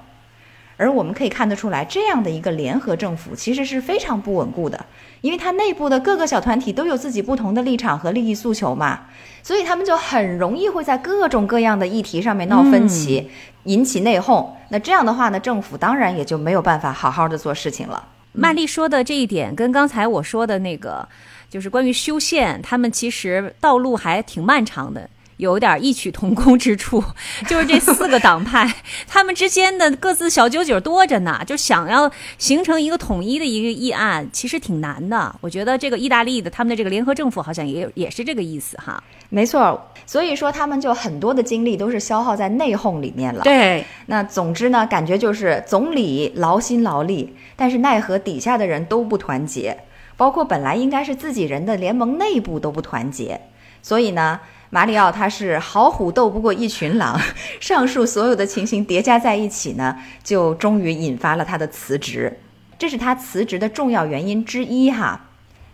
[0.78, 4.86] 而我们可以看得出来，这样的一个联合政府其实是非常不稳固的，
[5.22, 9.02] 因为它内部的各个小团体都有自己不同的立场和利益诉求嘛，
[9.42, 13.30] 所以他们就很容易会在各种各样的议题上面闹分歧，
[13.64, 14.48] 引起内讧。
[14.70, 18.08] 那这样的话呢，政府当然也就没有办法好好的做事情了。
[18.34, 21.08] 曼丽说的这一点，跟刚才我说的那个，
[21.50, 25.10] 就是关于修宪，他们其实道路还挺漫长的。
[25.38, 27.04] 有点异曲同工之处，
[27.48, 28.72] 就是这四个党派
[29.08, 35.34] 他们之间的各自小九九多着呢，就想要形成一个统一的一个议案，其实挺难的。
[35.42, 39.02] 我觉得这个意大利的他们的这个联合政府好像也也是这个意思哈。
[39.30, 43.44] 没错，所以说他们就很多的精力都是消耗在内讧里面了。
[43.44, 49.78] 对，那总之呢，感觉就是总理劳心劳力，但是奈何底下的人都不团结，
[50.16, 53.40] 包括本来应该是自己人的联盟内部都不团结，
[53.84, 54.40] 所以呢。
[54.70, 57.20] 马里奥他是好虎斗不过一群狼，
[57.60, 62.38] 上述所有的情形叠加在一起呢，就终于引发了他的辞职，
[62.78, 65.22] 这是他辞职的重要原因之一哈。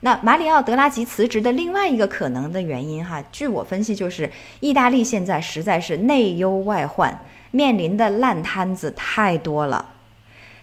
[0.02, 4.30] 那马里奥·德拉吉辞职的另外一个可能的原因哈，据我分析就是
[4.60, 7.22] 意大利现在实在是内忧外患，
[7.52, 9.92] 面临的烂摊子太多了，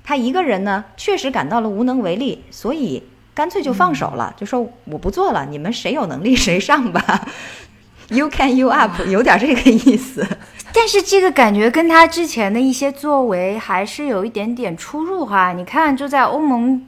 [0.05, 3.03] 他一个人呢确实感到了无能为力，所以
[3.35, 7.27] 干脆就放手了，就说我不做了，你们谁有能力谁上吧。
[8.11, 10.27] You can you up，有点这个意思，
[10.75, 15.53] 但是这个感觉跟他之前的一些作为还是有一点点出入哈。
[15.53, 16.85] 你看，就在欧盟、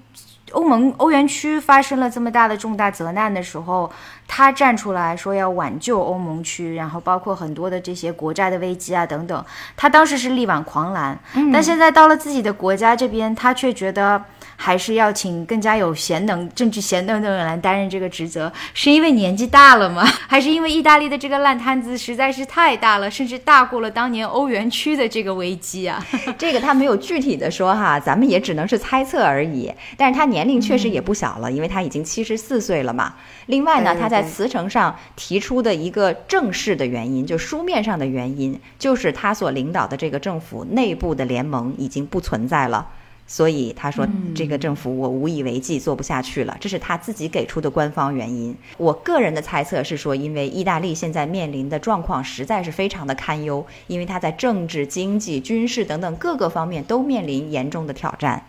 [0.51, 3.89] 欧盟、欧元区发生了这么大的重大责难的时候，
[4.27, 9.45] 他站出来说要挽救欧盟区，然后包括很多的这些国债的危机啊等等，
[9.77, 11.17] 他当时是力挽狂澜。
[11.53, 14.25] 但现在到了自己的国家这边，他却觉得。
[14.65, 20.05] 还是要请更加有贤能、政治贤能的人来担任这个职责，是因为年纪大了吗？
[20.29, 26.01] 还是因为意大利的这个烂摊子实在是太大了，甚至大过了当年欧元区的这个危机啊？
[26.39, 29.69] 这个他没有具体的说哈，咱们也只能是猜测而已。
[29.97, 33.15] 但是他年龄确实也不小了，因为他已经七十四岁了嘛。
[33.47, 42.87] 另外呢，他在辞呈上提出的一个正式的原因，就书面上的原因，就是他所领导的这个政府内部的联盟已经不存在了。
[43.27, 46.55] 所以他说，这个政府我无以为继，做不下去了。
[46.61, 48.55] 这是他自己给出的官方原因。
[48.77, 58.45] 我个人的猜测是说，因为意大利现在面临的状况实在是非常的堪忧，因为他在政治、经济、军事等等各个方面都面临严重的挑战。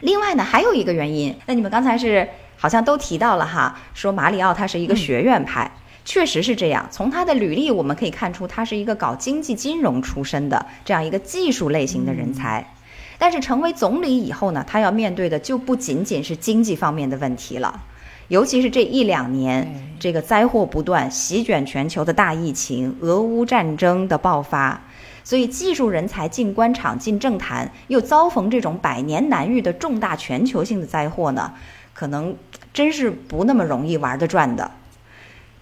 [0.00, 5.70] 另外呢，还有一个原因，那你们刚才是好像都提到了哈，说马里奥他是一个学院派，
[6.04, 6.86] 确实是这样。
[6.90, 12.74] 从他的履历我们可以看出，他是一个搞经济金融出身的这样一个技术类型的人才。
[13.18, 17.82] 但是成为总理以后呢，他要面对的就不仅仅是经济方面的问题了，
[18.28, 24.80] 尤其是这一两年，这个灾祸不断、席卷全球的大疫情、俄乌战争的爆发，
[25.24, 31.52] 所以技术人才进官场、进政坛，又遭逢这种百年难遇的重大全球性的灾祸呢，
[31.92, 32.36] 可能
[32.72, 34.70] 真是不那么容易玩得转的。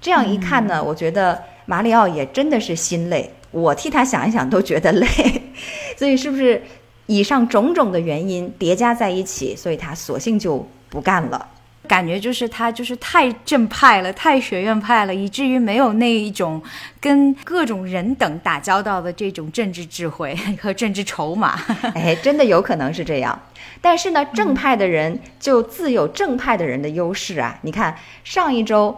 [0.01, 5.07] 这样一看呢，我觉得马里奥也真的是心累，我替他想一想都觉得累，
[5.97, 6.63] 所以是不是？
[7.07, 11.49] 以上种种的原因叠加在一起，所以他索性就不干了。
[11.89, 16.61] 感觉就是他就是太正派了，太学院派了，以至于没有那一种
[17.01, 21.59] 跟各种人等打交道的这种政治智慧 和政治筹码。
[21.95, 23.41] 哎，真的有可能是这样。
[23.81, 27.57] 但是呢，正派的人就自有正派的人的优势啊。
[27.63, 28.97] 你看上一周。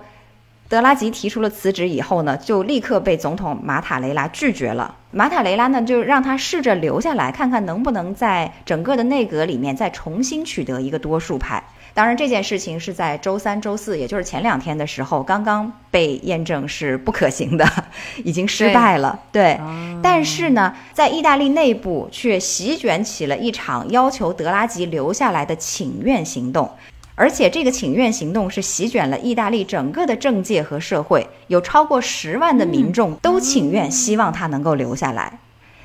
[0.68, 4.94] 德拉吉提出了辞职以后呢，就立刻被总统马塔雷拉拒绝了。
[5.10, 11.62] 马塔雷拉呢，就让他试着留下来，看看能不能在整个的内阁里面再重新取得一个多数派。
[11.94, 17.66] 当然，这件事情是在周三、周四，也就是前两天的时候，刚刚被验证是不可行的，
[18.22, 19.18] 已经失败了。
[19.32, 19.58] 对，
[20.02, 26.70] 但是呢，在意大利内部却席卷起了一场要求德拉吉留下来的请愿行动。
[27.18, 35.40] 而且这个请愿行动是席卷了意大利整个的政界和社会，有超过十万的民众都请愿，希望他能够留下来。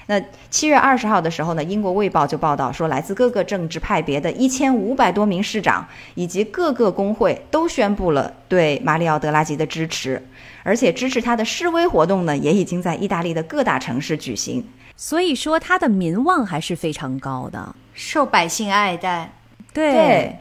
[0.05, 0.21] 那
[0.51, 10.21] 七月二十号的时候呢，英国卫报就报道说，来自各个政治派别的一千五百多名市长以及各个工会都宣布了对马里奥·德拉吉的支持，
[10.61, 14.63] 而且支持他的示威活动呢，也已经在意大利的各大城市举行。
[14.95, 19.33] 所以说，他的民望还是非常高的，受百姓爱戴。
[19.73, 20.37] 对。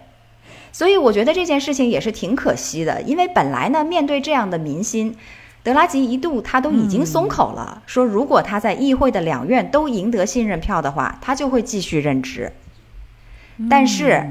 [0.72, 5.14] 所以我觉得这件事情也是挺可惜的，因为本来呢，面对这样的民心，
[5.62, 12.50] 德拉吉一度他都已经松口了，说如果他在议会的两院都赢得信任票的话，他就会继续任职。
[13.68, 14.26] 但是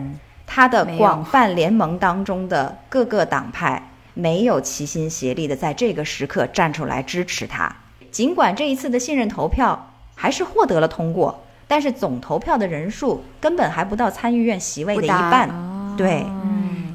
[0.47, 7.73] 他的广泛联盟当中的各个党派没有齐心协力的在这个时刻站出来支持他，
[8.11, 15.70] 尽管这一次的信任投票还是获得了通过，但是总投票的人数根本还不到参议院席位的一半。
[16.01, 16.25] 对，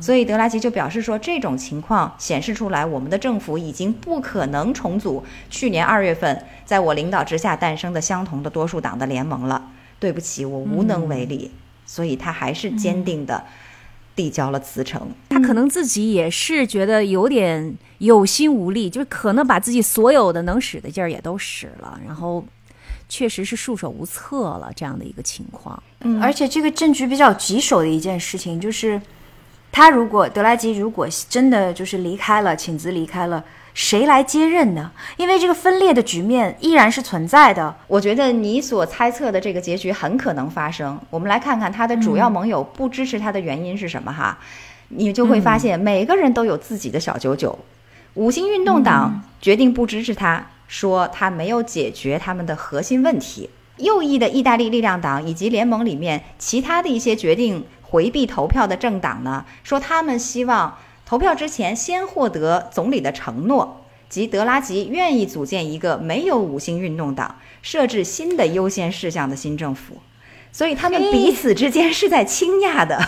[0.01, 9.71] 所以德拉吉就表示说，这种情况显示出来，我们的政府已经不可能重组去年二月份在我领导之下诞生的相同的多数党的联盟了。
[9.99, 11.51] 对不起，我无能为力。
[11.87, 13.45] 所以他还是坚定的
[14.17, 15.09] 递交了辞呈。
[15.29, 22.45] 他可能自己也是觉得有点有心无力，就是可能把自己所有的能使的劲儿也都使了，然后
[23.09, 25.83] 确实是束手无策了这样的一个情况。
[26.01, 29.01] 嗯而且这个政局比较棘手的一件事情就是，
[29.73, 33.45] 他如果德拉吉如果真的就是离开了，请辞离开了，
[33.75, 34.91] 谁来接任呢？
[35.17, 37.75] 因为这个分裂的局面依然是存在的。
[37.87, 40.99] 我觉得你所猜测的这个结局很可能发生。
[41.11, 44.39] 我们来看看他的主要盟友不支持他的原因是什么哈？
[44.89, 47.59] 你就会发现每个人都有自己的小九九。
[48.15, 53.51] 五星运动党决定不支持他，说他没有解决他们的核心问题。
[53.79, 69.99] 右翼的意大利力量党以及联盟里面其他的一些决定回避投票的政党呢，说他们希望投票之前先获得总理的承诺，即德拉吉愿意组建一个没有五星运动党、设置新的优先事项的新政府。
[70.51, 72.99] 所以他们彼此之间是在倾轧的，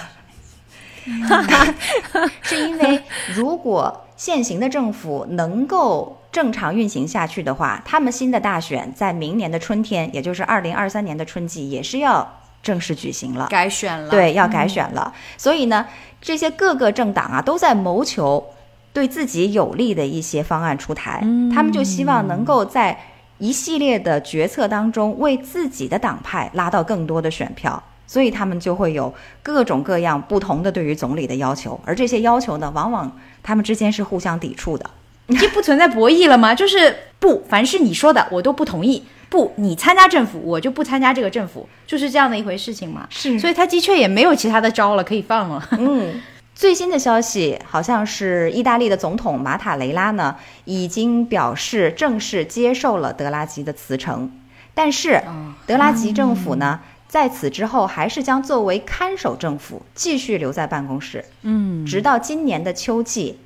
[2.43, 3.03] 是因为
[3.35, 13.47] 如果现行的政府能够正常运行下去的话，他们新的大选在明年的春天，也就是二零二三年的春季，也是要正式举行了。
[13.49, 15.12] 改选了，对，要改选了。
[15.37, 15.87] 所以呢，
[16.20, 18.45] 这些各个政党啊，都在谋求
[18.93, 21.20] 对自己有利的一些方案出台。
[21.55, 22.99] 他们就希望能够在
[23.39, 27.83] 一系列的决策当中，为自己的党派拉到更多的选票。
[28.07, 29.12] 所以他们就会有
[29.43, 33.11] 各种各样不同的对于总理的要求，而这些要求呢，往往
[33.43, 34.89] 他们之间是互相抵触的。
[35.37, 36.55] 这不存在博弈了吗？
[36.57, 39.03] 就是不，凡是你说的我都不同意。
[39.31, 43.07] 不，你参加政府，我就不参加这个政府，就是这样的一回事情嘛。
[43.11, 45.68] 是所以他的确也没有其他的招了，可以放了。
[45.72, 46.18] 嗯，
[46.55, 54.33] 最新的消息好像是意大利的总统马塔雷拉呢，已经表示正式接受了德拉吉的辞呈，
[54.72, 55.20] 但是
[55.66, 63.39] 德拉吉政府呢，在此之后还是将作为看守政府继续留在办公室，嗯，直到今年的秋季，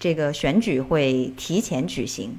[0.00, 2.36] 这个选举会提前举行。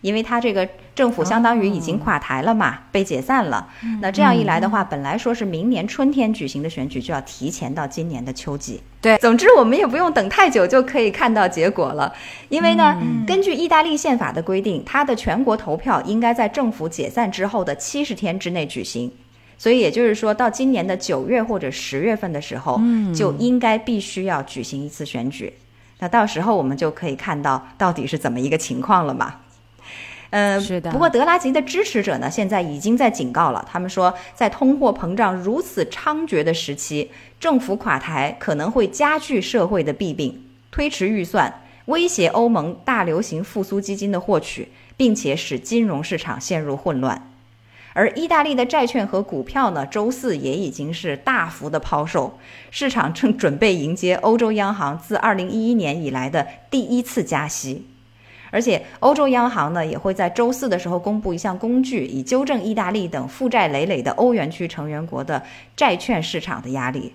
[0.00, 3.68] 因为他这个政府相当于已经垮台了嘛，被解散了。
[4.00, 8.80] 那这样一来的话，本来说是明年春天举行的选举，就要提前到今年的秋季。
[9.00, 12.14] 对总之我们也不用等太久就可以看到结果了。
[12.48, 12.96] 因为呢，
[13.26, 19.10] 根据意大利宪法的规定，它的全国投票应该在政府解散之后的七十天之内举行。
[19.58, 22.80] 所以也就是说到今年的九月或者十月份的时候，
[23.12, 25.52] 就应该必须要举行一次选举。
[26.00, 29.36] 那到时候我们就可以看到到底是怎么一个情况了嘛。
[30.30, 33.66] 呃，是的不过德拉吉的支持者呢，现在已经在警告了。
[33.66, 44.68] 他们说，在通货膨胀如此猖獗的时期，政府垮台可能会加剧社会的弊病，推迟预算，威胁欧盟大流行复苏基金的获取，
[44.98, 47.27] 并且使金融市场陷入混乱。
[47.98, 52.38] 而意大利的债券和股票呢，周四也已经是大幅的抛售，
[52.70, 57.88] 市场正准备迎接欧洲央行自2011年以来的第一次加息。
[58.52, 65.42] 而且，欧洲央行呢也会在周四的时候公布一项工具，以纠正意大利等负债累累的欧元区成员国的
[65.74, 67.12] 债券市场的压力。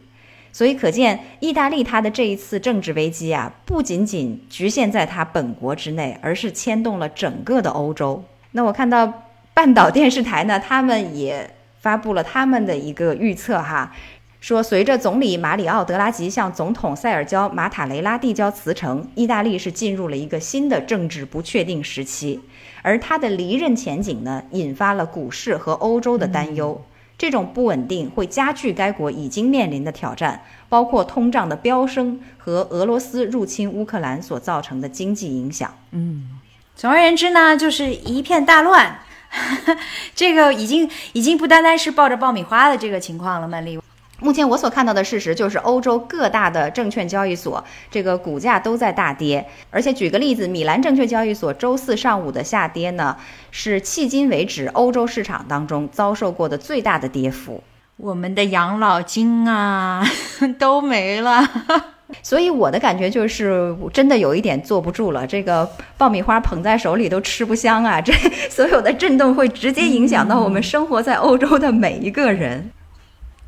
[0.52, 8.22] 所以，可见意大利它的这一次政治危机啊，不仅仅局限在它本国之内，而是牵动了整个的欧洲。
[8.52, 9.24] 那我看到
[9.54, 13.94] 半岛电视台呢，他们也发布了他们的一个预测哈。
[14.42, 22.42] 说，随着总理马里奥·德拉吉向总统塞尔焦·马塔雷拉递交辞呈，意大利是进入了一个新的政治不确定时期，
[22.82, 26.84] 而他的离任前景呢，引发了股市和欧洲的担忧。
[27.18, 35.74] 这种不稳定会加剧该国已经面临的挑战，包括通胀的飙升和俄罗斯入侵乌克兰所造成的经济影响。
[35.92, 36.28] 嗯
[36.76, 39.00] 总而言之呢，就是一片大乱。
[40.16, 43.80] 这个已经已经不单单是抱着爆米花的这个情况了，曼丽。
[44.20, 47.62] 目前我所看到的事实就是，欧洲各大的证券交易所
[47.92, 53.18] 这个股价都在大跌，而且举个例子，米兰证券交易所周四上午的下跌呢，
[53.52, 57.62] 是迄今为止欧洲市场当中遭受过的最大的跌幅。
[57.98, 60.06] 我们的养老金啊，
[60.58, 61.93] 都没了。
[62.22, 65.26] 所以我的感觉就是，真的有一点坐不住了。
[65.26, 68.00] 这个爆米花捧在手里都吃不香啊！
[68.00, 68.14] 这
[68.50, 72.72] 所有的震动会直接影响到我们生活在欧洲的每一个人。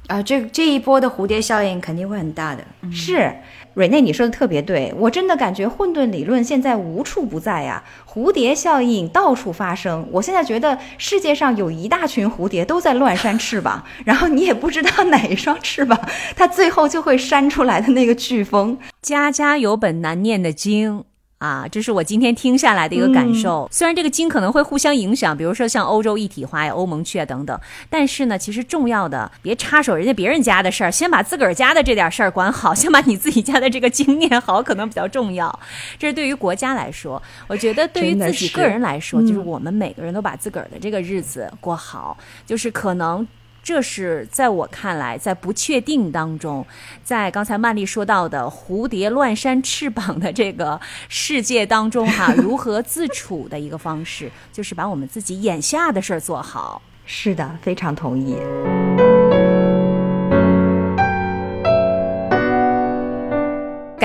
[0.07, 2.63] 啊，这这一波的蝴蝶效应肯定会很大的。
[2.91, 3.33] 是，
[3.75, 10.07] 瑞内你说的特别对，我真的感觉混沌理论现在无处不在呀，蝴蝶效应到处发生。
[10.11, 15.99] 我现在觉得世界上有一大群蝴蝶都在乱扇翅膀，然后你也不知道 哪一双翅膀
[16.35, 18.77] 它最后就会扇出来的那个飓风。
[19.01, 21.03] 家家有本难念的经，
[21.37, 23.67] 啊，这是我今天听下来的一个感受。
[23.71, 27.59] 虽然这个经可能会互相影响，比如说像欧洲一体化呀、欧盟区啊等等，
[27.89, 35.59] 但是呢，其实重要的别插手人家别人家的事儿，先把自个儿家的这点事儿管好，先把你自己家的这个经念好，可能比较重要。
[35.99, 43.27] 这是对于国家来说，我觉得对于自己个人来说，就是我们每个人都把自个儿的这个日子过好，就是可能。
[43.65, 46.63] 这是在我看来，在不确定当中，
[47.03, 56.79] 在刚才曼丽说到的蝴蝶乱扇翅膀的这个世界当中，哈， 如何自处的一个方式，就是把我们自己眼下的事儿做好。
[57.07, 58.37] 是的，非常同意。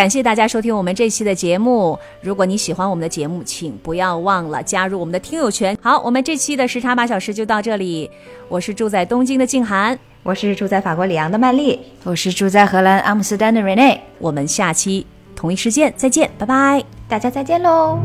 [0.00, 1.98] 感谢大家收听我们这期的节目。
[2.22, 5.76] 如果你喜欢我们的节目，请不要忘了加入我们的听友群。
[5.82, 8.10] 好，我们这期的时差八小时就到这里。
[8.48, 13.98] 我是住在东京的静涵，我是住在法国里昂的曼丽，我是住在荷兰阿姆斯特丹的 Rene。
[14.18, 16.82] 我们下期同一时间再见，拜拜。
[17.06, 17.98] 大家再见喽。